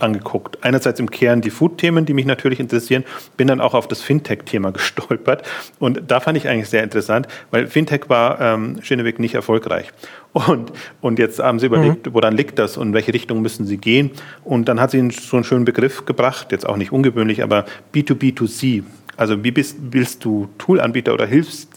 [0.00, 0.58] angeguckt.
[0.62, 3.04] Einerseits im Kern die Food-Themen, die mich natürlich interessieren,
[3.36, 5.42] bin dann auch auf das Fintech-Thema gestolpert.
[5.78, 9.92] Und da fand ich eigentlich sehr interessant, weil Fintech war ähm, Schinneweg nicht erfolgreich.
[10.32, 12.14] Und, und jetzt haben sie überlegt, mhm.
[12.14, 14.10] woran liegt das und in welche Richtung müssen sie gehen.
[14.44, 17.64] Und dann hat sie so einen schönen Begriff gebracht, jetzt auch nicht ungewöhnlich, aber
[17.94, 18.84] B2B2C.
[19.16, 21.68] Also wie bist, willst du Toolanbieter oder Hilfs,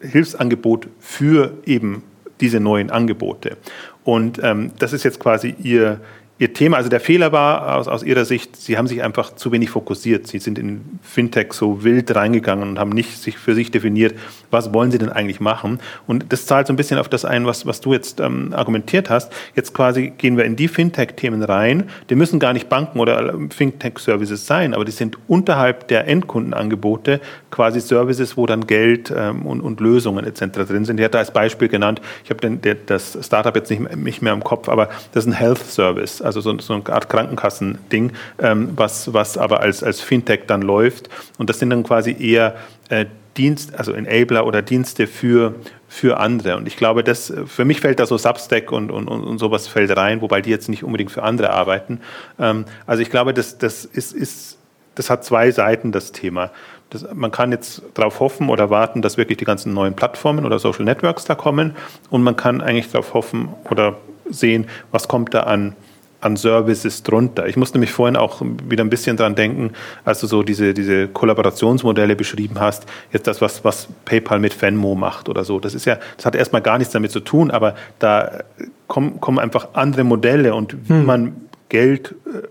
[0.00, 2.02] Hilfsangebot für eben
[2.40, 3.56] diese neuen Angebote.
[4.04, 6.00] Und ähm, das ist jetzt quasi ihr,
[6.38, 9.52] Ihr Thema, also der Fehler war aus, aus Ihrer Sicht, Sie haben sich einfach zu
[9.52, 10.26] wenig fokussiert.
[10.26, 14.14] Sie sind in Fintech so wild reingegangen und haben nicht sich für sich definiert,
[14.50, 15.80] was wollen Sie denn eigentlich machen.
[16.06, 19.08] Und das zahlt so ein bisschen auf das ein, was, was du jetzt ähm, argumentiert
[19.08, 19.32] hast.
[19.54, 21.84] Jetzt quasi gehen wir in die Fintech-Themen rein.
[22.10, 27.22] Die müssen gar nicht Banken oder ähm, Fintech-Services sein, aber die sind unterhalb der Endkundenangebote
[27.50, 30.66] quasi Services, wo dann Geld ähm, und, und Lösungen etc.
[30.68, 31.00] drin sind.
[31.00, 34.90] Ich hatte als Beispiel genannt, ich habe das Startup jetzt nicht, mehr im Kopf, aber
[35.12, 39.60] das ist ein Health Service also so, so eine Art Krankenkassending, ähm, was, was aber
[39.60, 41.08] als, als Fintech dann läuft.
[41.38, 42.56] Und das sind dann quasi eher
[42.88, 43.06] äh,
[43.36, 45.54] Dienst, also Enabler oder Dienste für,
[45.88, 46.56] für andere.
[46.56, 49.94] Und ich glaube, das, für mich fällt da so Substack und, und, und sowas fällt
[49.96, 52.00] rein, wobei die jetzt nicht unbedingt für andere arbeiten.
[52.38, 54.58] Ähm, also ich glaube, das, das, ist, ist,
[54.94, 56.50] das hat zwei Seiten, das Thema.
[56.90, 60.58] Das, man kann jetzt darauf hoffen oder warten, dass wirklich die ganzen neuen Plattformen oder
[60.58, 61.76] Social Networks da kommen.
[62.10, 63.96] Und man kann eigentlich darauf hoffen oder
[64.28, 65.74] sehen, was kommt da an
[66.20, 67.46] an Services drunter.
[67.46, 69.72] Ich musste mich vorhin auch wieder ein bisschen dran denken,
[70.04, 74.94] als du so diese, diese Kollaborationsmodelle beschrieben hast, jetzt das, was, was PayPal mit Venmo
[74.94, 75.60] macht oder so.
[75.60, 78.44] Das ist ja, das hat erstmal gar nichts damit zu tun, aber da
[78.88, 81.04] kommen, kommen einfach andere Modelle und wie hm.
[81.04, 81.36] man
[81.68, 82.46] Geld äh,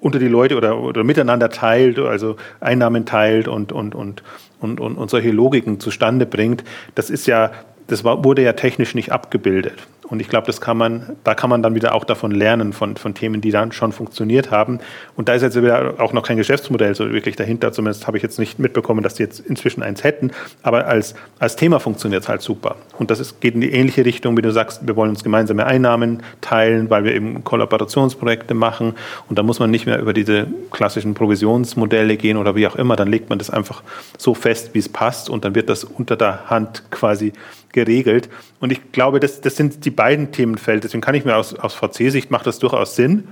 [0.00, 4.22] unter die Leute oder, oder miteinander teilt, also Einnahmen teilt und, und, und,
[4.60, 6.62] und, und, und solche Logiken zustande bringt,
[6.94, 7.50] das ist ja,
[7.88, 9.86] das war, wurde ja technisch nicht abgebildet.
[10.08, 12.96] Und ich glaube, das kann man, da kann man dann wieder auch davon lernen, von,
[12.96, 14.78] von Themen, die dann schon funktioniert haben.
[15.16, 17.72] Und da ist jetzt wieder auch noch kein Geschäftsmodell so wirklich dahinter.
[17.72, 20.30] Zumindest habe ich jetzt nicht mitbekommen, dass die jetzt inzwischen eins hätten.
[20.62, 22.76] Aber als, als Thema funktioniert es halt super.
[22.98, 25.66] Und das ist, geht in die ähnliche Richtung, wie du sagst, wir wollen uns gemeinsame
[25.66, 28.94] Einnahmen teilen, weil wir eben Kollaborationsprojekte machen.
[29.28, 32.94] Und da muss man nicht mehr über diese klassischen Provisionsmodelle gehen oder wie auch immer.
[32.94, 33.82] Dann legt man das einfach
[34.18, 35.28] so fest, wie es passt.
[35.28, 37.32] Und dann wird das unter der Hand quasi
[37.76, 38.28] geregelt.
[38.58, 40.82] Und ich glaube, das, das sind die beiden Themenfelder.
[40.82, 43.28] Deswegen kann ich mir aus, aus VC-Sicht macht das durchaus Sinn.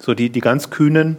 [0.00, 1.16] So die, die ganz kühnen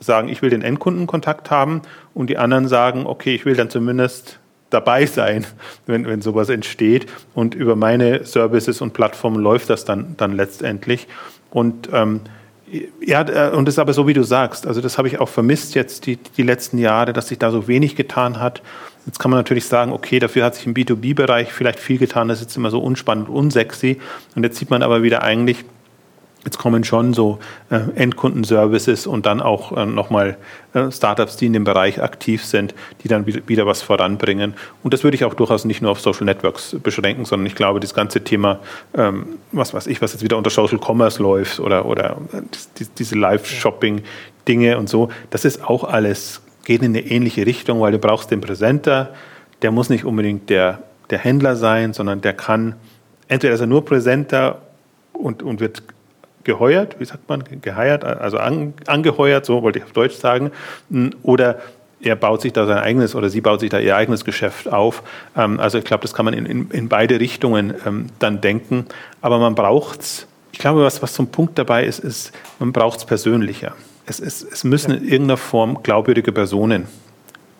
[0.00, 1.82] sagen, ich will den Endkundenkontakt haben
[2.12, 4.38] und die anderen sagen, okay, ich will dann zumindest
[4.70, 5.46] dabei sein,
[5.86, 7.06] wenn, wenn sowas entsteht.
[7.34, 11.08] Und über meine Services und Plattformen läuft das dann, dann letztendlich.
[11.50, 12.20] Und ähm,
[13.00, 14.66] ja, äh, und das ist aber so, wie du sagst.
[14.66, 17.68] Also das habe ich auch vermisst jetzt die, die letzten Jahre, dass sich da so
[17.68, 18.62] wenig getan hat.
[19.06, 22.28] Jetzt kann man natürlich sagen, okay, dafür hat sich im B2B-Bereich vielleicht viel getan.
[22.28, 23.98] Das ist jetzt immer so unspannend, unsexy.
[24.34, 25.64] Und jetzt sieht man aber wieder eigentlich,
[26.44, 27.38] Jetzt kommen schon so
[27.70, 30.36] äh, Endkundenservices und dann auch äh, nochmal
[30.74, 34.52] äh, Startups, die in dem Bereich aktiv sind, die dann wieder, wieder, was voranbringen.
[34.82, 37.80] Und das würde ich auch durchaus nicht nur auf Social Networks beschränken, sondern ich glaube,
[37.80, 38.60] das ganze Thema,
[38.94, 42.42] ähm, was weiß ich, was jetzt wieder unter Social Commerce läuft oder, oder äh,
[42.78, 47.92] die, diese Live-Shopping-Dinge und so, das ist auch alles, geht in eine ähnliche Richtung, weil
[47.92, 49.14] du brauchst den Präsenter,
[49.62, 52.74] der muss nicht unbedingt der, der Händler sein, sondern der kann,
[53.28, 54.62] entweder ist er nur Präsenter
[55.12, 55.82] und, und wird
[56.44, 60.50] geheuert, wie sagt man, geheiert, also an, angeheuert, so wollte ich auf Deutsch sagen,
[61.22, 61.60] oder
[62.02, 65.02] er baut sich da sein eigenes oder sie baut sich da ihr eigenes Geschäft auf.
[65.36, 68.86] Ähm, also ich glaube, das kann man in, in, in beide Richtungen ähm, dann denken.
[69.22, 72.98] Aber man braucht es, ich glaube, was, was zum Punkt dabei ist, ist, man braucht
[72.98, 73.74] es persönlicher.
[74.06, 76.86] Es, es, es müssen in irgendeiner Form glaubwürdige Personen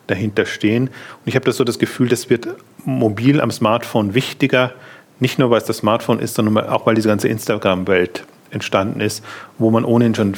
[0.07, 0.87] dahinter stehen.
[0.87, 2.47] Und ich habe das so das Gefühl, das wird
[2.85, 4.73] mobil am Smartphone wichtiger,
[5.19, 9.23] nicht nur weil es das Smartphone ist, sondern auch weil diese ganze Instagram-Welt entstanden ist,
[9.57, 10.35] wo man ohnehin schon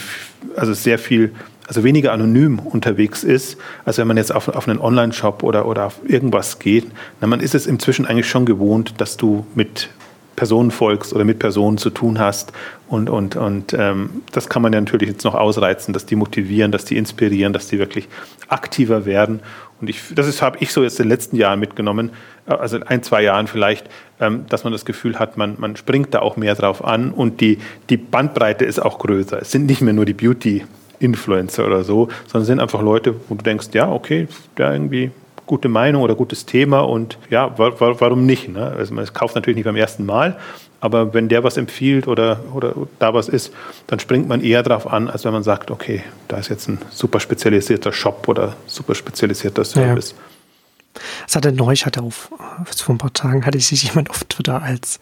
[0.56, 1.34] also sehr viel,
[1.68, 5.86] also weniger anonym unterwegs ist, als wenn man jetzt auf, auf einen Online-Shop oder, oder
[5.86, 6.88] auf irgendwas geht.
[7.22, 9.90] Na, man ist es inzwischen eigentlich schon gewohnt, dass du mit
[10.38, 12.54] Personen folgst oder mit Personen zu tun hast.
[12.88, 16.72] Und, und, und ähm, das kann man ja natürlich jetzt noch ausreizen, dass die motivieren,
[16.72, 18.08] dass die inspirieren, dass die wirklich
[18.48, 19.42] aktiver werden.
[19.82, 22.12] Und ich, das habe ich so jetzt in den letzten Jahren mitgenommen,
[22.48, 26.14] äh, also ein, zwei Jahren vielleicht, ähm, dass man das Gefühl hat, man, man springt
[26.14, 27.58] da auch mehr drauf an und die,
[27.90, 29.42] die Bandbreite ist auch größer.
[29.42, 33.34] Es sind nicht mehr nur die Beauty-Influencer oder so, sondern es sind einfach Leute, wo
[33.34, 35.10] du denkst, ja, okay, der irgendwie
[35.48, 38.50] gute Meinung oder gutes Thema und ja, warum nicht?
[38.50, 38.74] Ne?
[38.78, 40.38] Also man kauft natürlich nicht beim ersten Mal,
[40.80, 43.52] aber wenn der was empfiehlt oder, oder da was ist,
[43.88, 46.80] dann springt man eher darauf an, als wenn man sagt, okay, da ist jetzt ein
[46.92, 50.12] super spezialisierter Shop oder super spezialisierter Service.
[50.12, 51.02] Ja.
[51.28, 52.32] Es hatte neulich, hatte auf,
[52.76, 55.00] vor ein paar Tagen hatte sich jemand auf Twitter als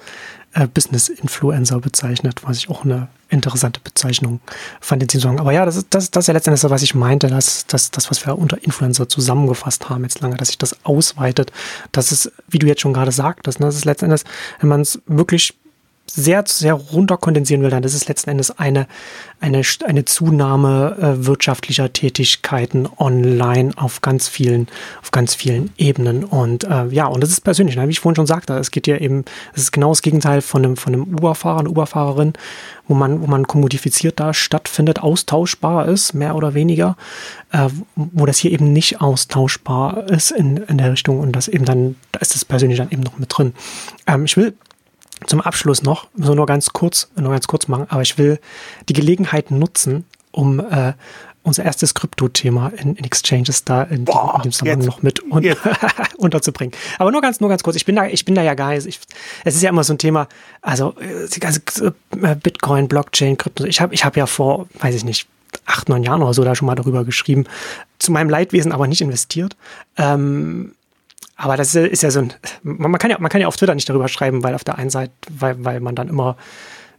[0.55, 4.39] äh, Business Influencer bezeichnet, was ich auch eine interessante Bezeichnung
[4.79, 5.41] fand in Zusammenhang.
[5.41, 8.09] Aber ja, das ist, das, das ist ja letztendlich was ich meinte, dass das, das,
[8.09, 11.51] was wir unter Influencer zusammengefasst haben jetzt lange, dass sich das ausweitet.
[11.91, 14.23] Das ist, wie du jetzt schon gerade sagtest, ne, das ist letztendlich,
[14.59, 15.53] wenn man es wirklich
[16.07, 18.87] sehr, sehr runterkondensieren will, dann ist es letzten Endes eine,
[19.39, 24.67] eine, eine Zunahme äh, wirtschaftlicher Tätigkeiten online auf ganz vielen,
[25.01, 26.23] auf ganz vielen Ebenen.
[26.23, 27.87] Und äh, ja, und das ist persönlich, ne?
[27.87, 29.25] wie ich vorhin schon sagte, es geht ja eben,
[29.55, 32.33] es ist genau das Gegenteil von einem, von einem Uber-Fahrer, einer Uber-Fahrerin,
[32.87, 36.97] wo man, wo man kommodifiziert da stattfindet, austauschbar ist, mehr oder weniger,
[37.51, 41.65] äh, wo das hier eben nicht austauschbar ist in, in der Richtung und das eben
[41.65, 43.53] dann, da ist das persönlich dann eben noch mit drin.
[44.05, 44.53] Ähm, ich will
[45.28, 48.39] zum Abschluss noch, so nur ganz kurz, nur ganz kurz machen, aber ich will
[48.89, 50.93] die Gelegenheit nutzen, um äh,
[51.45, 55.45] unser erstes Krypto-Thema in, in, Exchanges da in, Boah, in dem Zusammenhang noch mit un
[56.18, 56.76] unterzubringen.
[56.97, 57.76] Aber nur ganz, nur ganz kurz.
[57.76, 58.84] Ich bin da, ich bin da ja geil.
[58.86, 58.99] Ich,
[59.43, 60.28] es ist ja immer so ein Thema.
[60.63, 60.95] Also
[61.34, 61.61] die ganze
[62.20, 63.63] äh, Bitcoin, Blockchain, Krypto.
[63.66, 65.28] Ich habe, ich habe ja vor, weiß ich nicht,
[65.68, 67.45] acht, neun Jahren oder so da schon mal darüber geschrieben.
[67.99, 69.55] Zu meinem Leidwesen aber nicht investiert.
[69.97, 70.74] Ähm,
[71.36, 72.33] aber das ist ja so ein,
[72.63, 74.89] man kann ja, man kann ja auf Twitter nicht darüber schreiben, weil auf der einen
[74.89, 76.38] Seite, weil, weil man dann immer,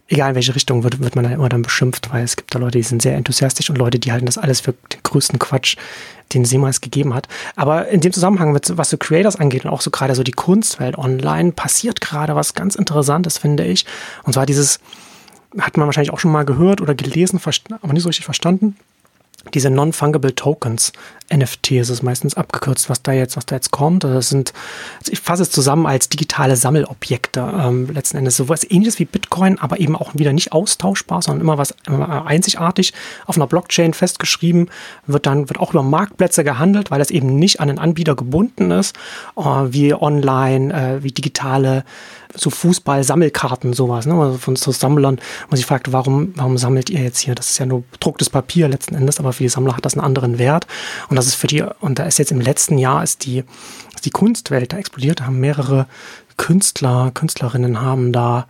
[0.07, 2.59] egal in welche Richtung, wird, wird man dann immer dann beschimpft, weil es gibt da
[2.59, 5.75] Leute, die sind sehr enthusiastisch und Leute, die halten das alles für den größten Quatsch,
[6.33, 7.27] den es jemals gegeben hat.
[7.55, 10.33] Aber in dem Zusammenhang, mit, was so Creators angeht und auch so gerade so die
[10.33, 13.85] Kunstwelt online, passiert gerade was ganz Interessantes, finde ich.
[14.23, 14.79] Und zwar dieses,
[15.57, 17.41] hat man wahrscheinlich auch schon mal gehört oder gelesen,
[17.81, 18.75] aber nicht so richtig verstanden
[19.53, 20.91] diese Non-Fungible Tokens,
[21.33, 24.05] NFT ist es meistens abgekürzt, was da jetzt, was da jetzt kommt.
[24.05, 24.53] Also das sind,
[24.99, 27.53] also ich fasse es zusammen als digitale Sammelobjekte.
[27.59, 31.57] Ähm, letzten Endes sowas ähnliches wie Bitcoin, aber eben auch wieder nicht austauschbar, sondern immer
[31.57, 32.93] was immer einzigartig
[33.25, 34.69] auf einer Blockchain festgeschrieben,
[35.05, 38.71] wird dann, wird auch über Marktplätze gehandelt, weil es eben nicht an den Anbieter gebunden
[38.71, 38.95] ist,
[39.35, 41.83] äh, wie online, äh, wie digitale
[42.33, 44.13] so Fußball-Sammelkarten, sowas, ne?
[44.13, 47.35] Also von so Sammlern, wo man sich fragt, warum, warum sammelt ihr jetzt hier?
[47.35, 50.05] Das ist ja nur bedrucktes Papier letzten Endes, aber für die Sammler hat das einen
[50.05, 50.67] anderen Wert.
[51.09, 53.43] Und das ist für die, und da ist jetzt im letzten Jahr ist die,
[53.95, 55.87] ist die Kunstwelt da explodiert, da haben mehrere
[56.37, 58.47] Künstler, Künstlerinnen haben da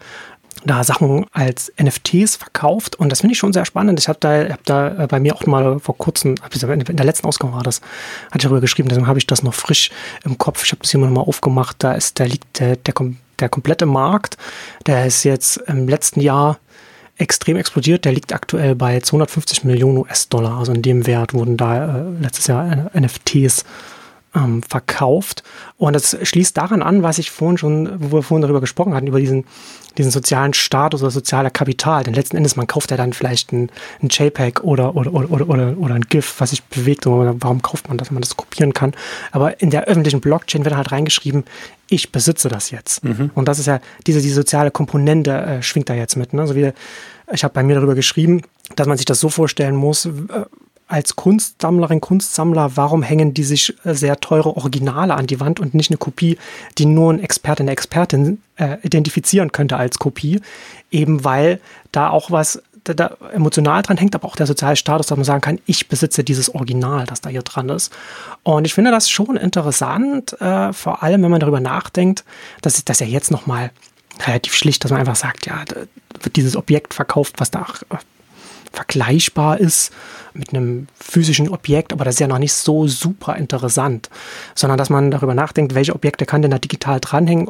[0.66, 4.00] da Sachen als NFTs verkauft und das finde ich schon sehr spannend.
[4.00, 7.28] Ich habe da, hab da äh, bei mir auch mal vor kurzem, in der letzten
[7.28, 7.82] Ausgabe war das,
[8.28, 9.92] hatte ich darüber geschrieben, deswegen habe ich das noch frisch
[10.24, 10.64] im Kopf.
[10.64, 11.78] Ich habe das hier mal aufgemacht.
[11.80, 12.94] Da ist, da liegt der, der,
[13.40, 14.38] der komplette Markt,
[14.86, 16.60] der ist jetzt im letzten Jahr
[17.18, 18.06] extrem explodiert.
[18.06, 20.58] Der liegt aktuell bei 250 Millionen US-Dollar.
[20.58, 23.66] Also in dem Wert wurden da äh, letztes Jahr NFTs
[24.36, 25.44] ähm, verkauft.
[25.78, 29.08] Und das schließt daran an, was ich vorhin schon, wo wir vorhin darüber gesprochen hatten,
[29.08, 29.46] über diesen,
[29.98, 32.04] diesen sozialen Status oder soziale Kapital.
[32.04, 33.70] Denn letzten Endes, man kauft ja dann vielleicht ein,
[34.02, 37.08] ein JPEG oder, oder, oder, oder, oder ein GIF, was sich bewegt.
[37.08, 38.94] Oder warum kauft man das, wenn man das kopieren kann?
[39.32, 41.46] Aber in der öffentlichen Blockchain wird halt reingeschrieben,
[41.90, 43.04] ich besitze das jetzt.
[43.04, 43.32] Mhm.
[43.34, 46.34] Und das ist ja, diese, diese soziale Komponente äh, schwingt da jetzt mit.
[46.34, 46.42] Ne?
[46.42, 46.72] Also wie,
[47.32, 48.42] ich habe bei mir darüber geschrieben,
[48.76, 50.10] dass man sich das so vorstellen muss, äh,
[50.88, 55.74] als Kunstsammlerin, Kunstsammler, warum hängen die sich äh, sehr teure Originale an die Wand und
[55.74, 56.38] nicht eine Kopie,
[56.78, 60.42] die nur ein Experte, eine Expertin äh, identifizieren könnte als Kopie?
[60.90, 61.60] Eben weil
[61.92, 65.26] da auch was da, da emotional dran hängt, aber auch der soziale Status, dass man
[65.26, 67.92] sagen kann, ich besitze dieses Original, das da hier dran ist.
[68.44, 72.24] Und ich finde das schon interessant, äh, vor allem wenn man darüber nachdenkt,
[72.62, 73.72] dass das ja jetzt nochmal
[74.26, 75.64] relativ schlicht, dass man einfach sagt, ja,
[76.22, 77.98] wird dieses Objekt verkauft, was da äh,
[78.72, 79.92] vergleichbar ist
[80.34, 84.10] mit einem physischen Objekt, aber das ist ja noch nicht so super interessant,
[84.56, 87.50] sondern dass man darüber nachdenkt, welche Objekte kann denn da digital dranhängen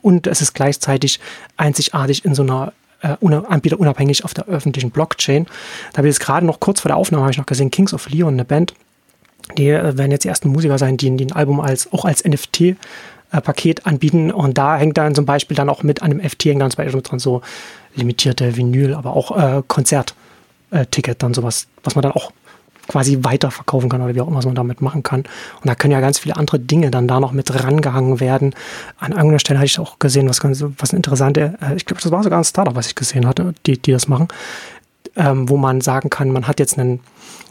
[0.00, 1.20] und es ist gleichzeitig
[1.56, 2.72] einzigartig in so einer
[3.02, 5.46] äh, Anbieter unabhängig auf der öffentlichen Blockchain.
[5.92, 7.94] Da habe ich jetzt gerade noch kurz vor der Aufnahme habe ich noch gesehen, Kings
[7.94, 8.74] of Leon, eine Band,
[9.56, 12.24] die äh, werden jetzt die ersten Musiker sein, die, die ein Album als auch als
[12.24, 12.74] NFT äh,
[13.42, 16.70] Paket anbieten und da hängt dann zum Beispiel dann auch mit dem FT hängt dann
[16.70, 17.42] zum Beispiel dran so
[17.94, 20.14] limitierte Vinyl, aber auch äh, Konzert
[20.70, 20.86] äh,
[21.18, 22.32] dann sowas, was man dann auch
[22.88, 25.20] quasi weiterverkaufen kann oder wie auch immer man damit machen kann.
[25.20, 28.54] Und da können ja ganz viele andere Dinge dann da noch mit rangehangen werden.
[28.98, 32.12] An irgendeiner Stelle hatte ich auch gesehen, was ganz, was interessante, äh, ich glaube, das
[32.12, 34.28] war sogar ein Startup, was ich gesehen hatte, die, die das machen,
[35.16, 37.00] ähm, wo man sagen kann, man hat jetzt einen,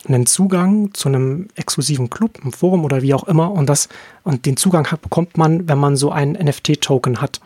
[0.07, 3.89] einen Zugang zu einem exklusiven Club, einem Forum oder wie auch immer und das,
[4.23, 7.39] und den Zugang hat, bekommt man, wenn man so einen NFT-Token hat.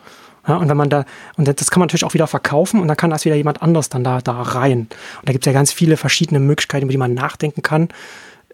[0.50, 1.06] Ja, und wenn man da,
[1.38, 3.90] und das kann man natürlich auch wieder verkaufen und dann kann das wieder jemand anders
[3.90, 4.80] dann da, da rein.
[4.80, 4.90] Und
[5.26, 7.90] da gibt es ja ganz viele verschiedene Möglichkeiten, über die man nachdenken kann,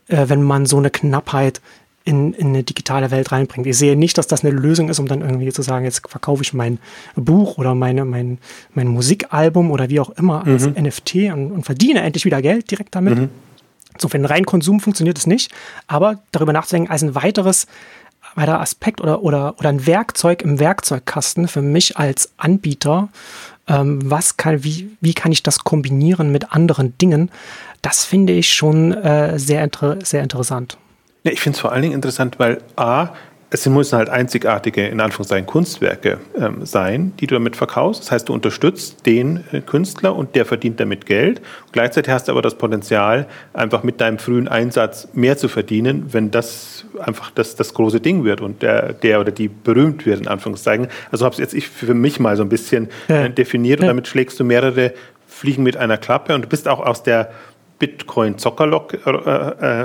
[0.07, 1.61] äh, wenn man so eine Knappheit
[2.03, 3.65] in, in eine digitale Welt reinbringt.
[3.65, 6.43] Ich sehe nicht, dass das eine Lösung ist, um dann irgendwie zu sagen, jetzt verkaufe
[6.43, 6.77] ich mein
[7.15, 8.37] Buch oder meine, mein,
[8.73, 10.73] mein Musikalbum oder wie auch immer als mhm.
[10.83, 13.17] NFT und, und, verdiene endlich wieder Geld direkt damit.
[13.17, 13.29] Mhm.
[13.97, 15.51] So für den reinen Konsum funktioniert es nicht,
[15.87, 17.65] aber darüber nachzudenken als ein weiteres
[18.35, 23.09] weiterer Aspekt oder, oder, oder ein Werkzeug im Werkzeugkasten für mich als Anbieter.
[23.67, 27.31] Ähm, was kann, wie, wie kann ich das kombinieren mit anderen Dingen?
[27.81, 30.77] Das finde ich schon äh, sehr, inter sehr interessant.
[31.23, 33.09] Ja, ich finde es vor allen Dingen interessant, weil A,
[33.55, 38.01] es müssen halt einzigartige, in Anführungszeichen, Kunstwerke ähm, sein, die du damit verkaufst.
[38.01, 41.39] Das heißt, du unterstützt den äh, Künstler und der verdient damit Geld.
[41.39, 46.07] Und gleichzeitig hast du aber das Potenzial, einfach mit deinem frühen Einsatz mehr zu verdienen,
[46.11, 50.19] wenn das einfach das, das große Ding wird und der, der oder die berühmt wird,
[50.19, 50.89] in Anführungszeichen.
[51.11, 53.23] Also habe es jetzt ich für mich mal so ein bisschen ja.
[53.25, 54.93] äh, definiert und damit schlägst du mehrere
[55.27, 57.31] Fliegen mit einer Klappe und du bist auch aus der
[57.79, 59.81] Bitcoin-Zockerlogik äh,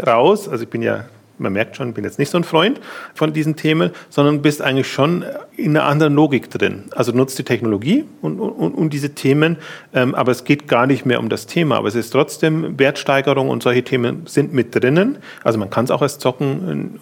[0.00, 0.48] äh, raus.
[0.48, 1.04] Also ich bin ja
[1.38, 2.80] man merkt schon, ich bin jetzt nicht so ein Freund
[3.14, 5.24] von diesen Themen, sondern bist eigentlich schon
[5.56, 6.84] in einer anderen Logik drin.
[6.94, 9.56] Also nutzt die Technologie und, und, und diese Themen,
[9.92, 11.76] ähm, aber es geht gar nicht mehr um das Thema.
[11.76, 15.18] Aber es ist trotzdem Wertsteigerung und solche Themen sind mit drinnen.
[15.42, 16.98] Also man kann es auch als Zocken äh,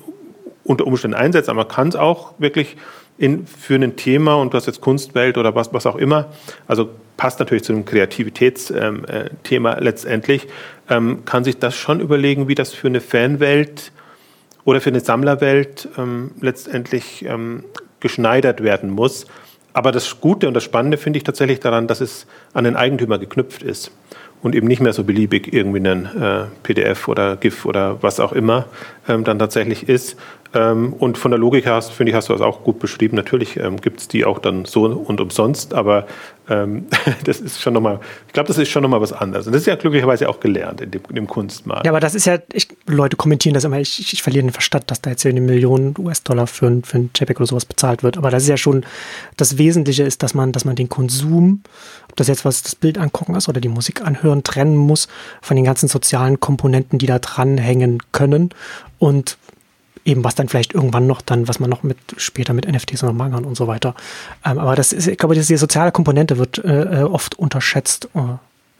[0.64, 2.76] unter Umständen einsetzen, aber man kann es auch wirklich
[3.18, 6.26] in, für ein Thema und du hast jetzt Kunstwelt oder was, was auch immer,
[6.66, 10.48] also passt natürlich zu einem Kreativitätsthema ähm, äh, letztendlich,
[10.88, 13.92] ähm, kann sich das schon überlegen, wie das für eine Fanwelt
[14.64, 17.64] oder für eine Sammlerwelt ähm, letztendlich ähm,
[18.00, 19.26] geschneidert werden muss.
[19.72, 23.18] Aber das Gute und das Spannende finde ich tatsächlich daran, dass es an den Eigentümer
[23.18, 23.90] geknüpft ist
[24.42, 28.32] und eben nicht mehr so beliebig irgendwie ein äh, PDF oder GIF oder was auch
[28.32, 28.66] immer
[29.08, 30.16] ähm, dann tatsächlich ist,
[30.54, 33.16] ähm, und von der Logik her, finde ich, hast du das auch gut beschrieben.
[33.16, 36.06] Natürlich ähm, gibt es die auch dann so und umsonst, aber
[36.50, 36.86] ähm,
[37.24, 39.46] das ist schon nochmal, ich glaube, das ist schon nochmal was anderes.
[39.46, 41.86] Und das ist ja glücklicherweise auch gelernt in dem, in dem Kunstmarkt.
[41.86, 44.52] Ja, aber das ist ja, ich, Leute kommentieren das immer, ich, ich, ich verliere den
[44.52, 48.18] Verstand, dass da jetzt eine Million US-Dollar für, für ein JPEG oder sowas bezahlt wird.
[48.18, 48.84] Aber das ist ja schon,
[49.38, 51.62] das Wesentliche ist, dass man, dass man den Konsum,
[52.10, 55.08] ob das jetzt was das Bild angucken ist oder die Musik anhören, trennen muss
[55.40, 58.50] von den ganzen sozialen Komponenten, die da dranhängen können.
[58.98, 59.38] Und
[60.04, 63.12] eben was dann vielleicht irgendwann noch dann, was man noch mit später mit NFTs noch
[63.12, 63.94] machen kann und so weiter.
[64.44, 68.08] Ähm, aber das ist, ich glaube, die soziale Komponente wird äh, äh oft unterschätzt.
[68.14, 68.20] Äh,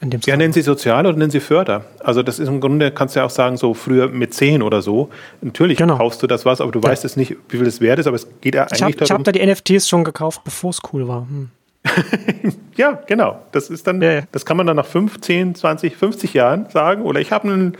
[0.01, 1.85] in dem ja, nennen Sie sozial oder nennen Sie Förder.
[1.99, 4.81] Also das ist im Grunde, kannst du ja auch sagen, so früher mit 10 oder
[4.81, 5.09] so.
[5.41, 5.97] Natürlich genau.
[5.97, 6.89] kaufst du das was, aber du ja.
[6.89, 8.91] weißt es nicht, wie viel es wert ist, aber es geht ja eigentlich ich hab,
[8.91, 9.05] darum.
[9.05, 11.21] Ich habe da die NFTs schon gekauft, bevor es cool war.
[11.21, 11.49] Hm.
[12.75, 13.39] ja, genau.
[13.53, 14.21] Das ist dann, ja, ja.
[14.31, 17.03] das kann man dann nach 5, 10, 20, 50 Jahren sagen.
[17.03, 17.77] Oder ich habe einen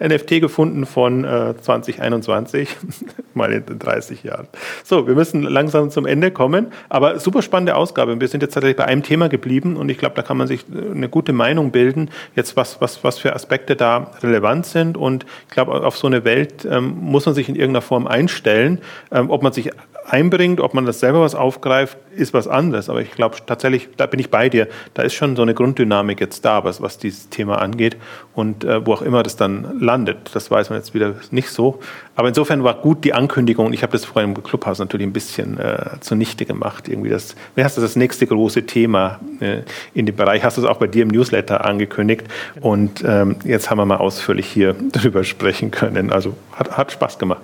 [0.00, 2.68] NFT gefunden von äh, 2021,
[3.34, 4.48] mal in 30 Jahren.
[4.84, 8.20] So, wir müssen langsam zum Ende kommen, aber super spannende Ausgabe.
[8.20, 10.64] Wir sind jetzt tatsächlich bei einem Thema geblieben und ich glaube, da kann man sich
[10.72, 15.24] äh, eine gute Meinung bilden, jetzt was, was, was für Aspekte da relevant sind und
[15.48, 18.80] ich glaube, auf so eine Welt ähm, muss man sich in irgendeiner Form einstellen.
[19.10, 19.70] Ähm, ob man sich
[20.08, 22.88] einbringt, ob man das selber was aufgreift, ist was anderes.
[22.88, 26.20] Aber ich glaube tatsächlich, da bin ich bei dir, da ist schon so eine Grunddynamik
[26.20, 27.96] jetzt da, was, was dieses Thema angeht.
[28.34, 31.80] Und äh, wo auch immer das dann landet, das weiß man jetzt wieder nicht so.
[32.14, 33.72] Aber insofern war gut die Ankündigung.
[33.72, 36.88] Ich habe das vorhin im Clubhaus natürlich ein bisschen äh, zunichte gemacht.
[36.88, 39.62] Irgendwie das, wie hast du das nächste große Thema äh,
[39.94, 40.44] in dem Bereich?
[40.44, 42.24] Hast du es auch bei dir im Newsletter angekündigt?
[42.60, 46.12] Und ähm, jetzt haben wir mal ausführlich hier drüber sprechen können.
[46.12, 47.42] Also hat, hat Spaß gemacht.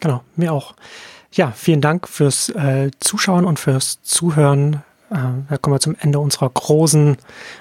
[0.00, 0.74] Genau, mir auch.
[1.32, 4.82] Ja, vielen Dank fürs äh, Zuschauen und fürs Zuhören.
[5.10, 5.16] Äh,
[5.50, 7.16] da kommen wir zum Ende unserer großen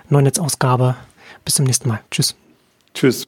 [0.10, 0.96] Neunetz-Ausgabe.
[1.44, 2.00] Bis zum nächsten Mal.
[2.12, 2.36] Tschüss.
[2.94, 3.28] Tschüss.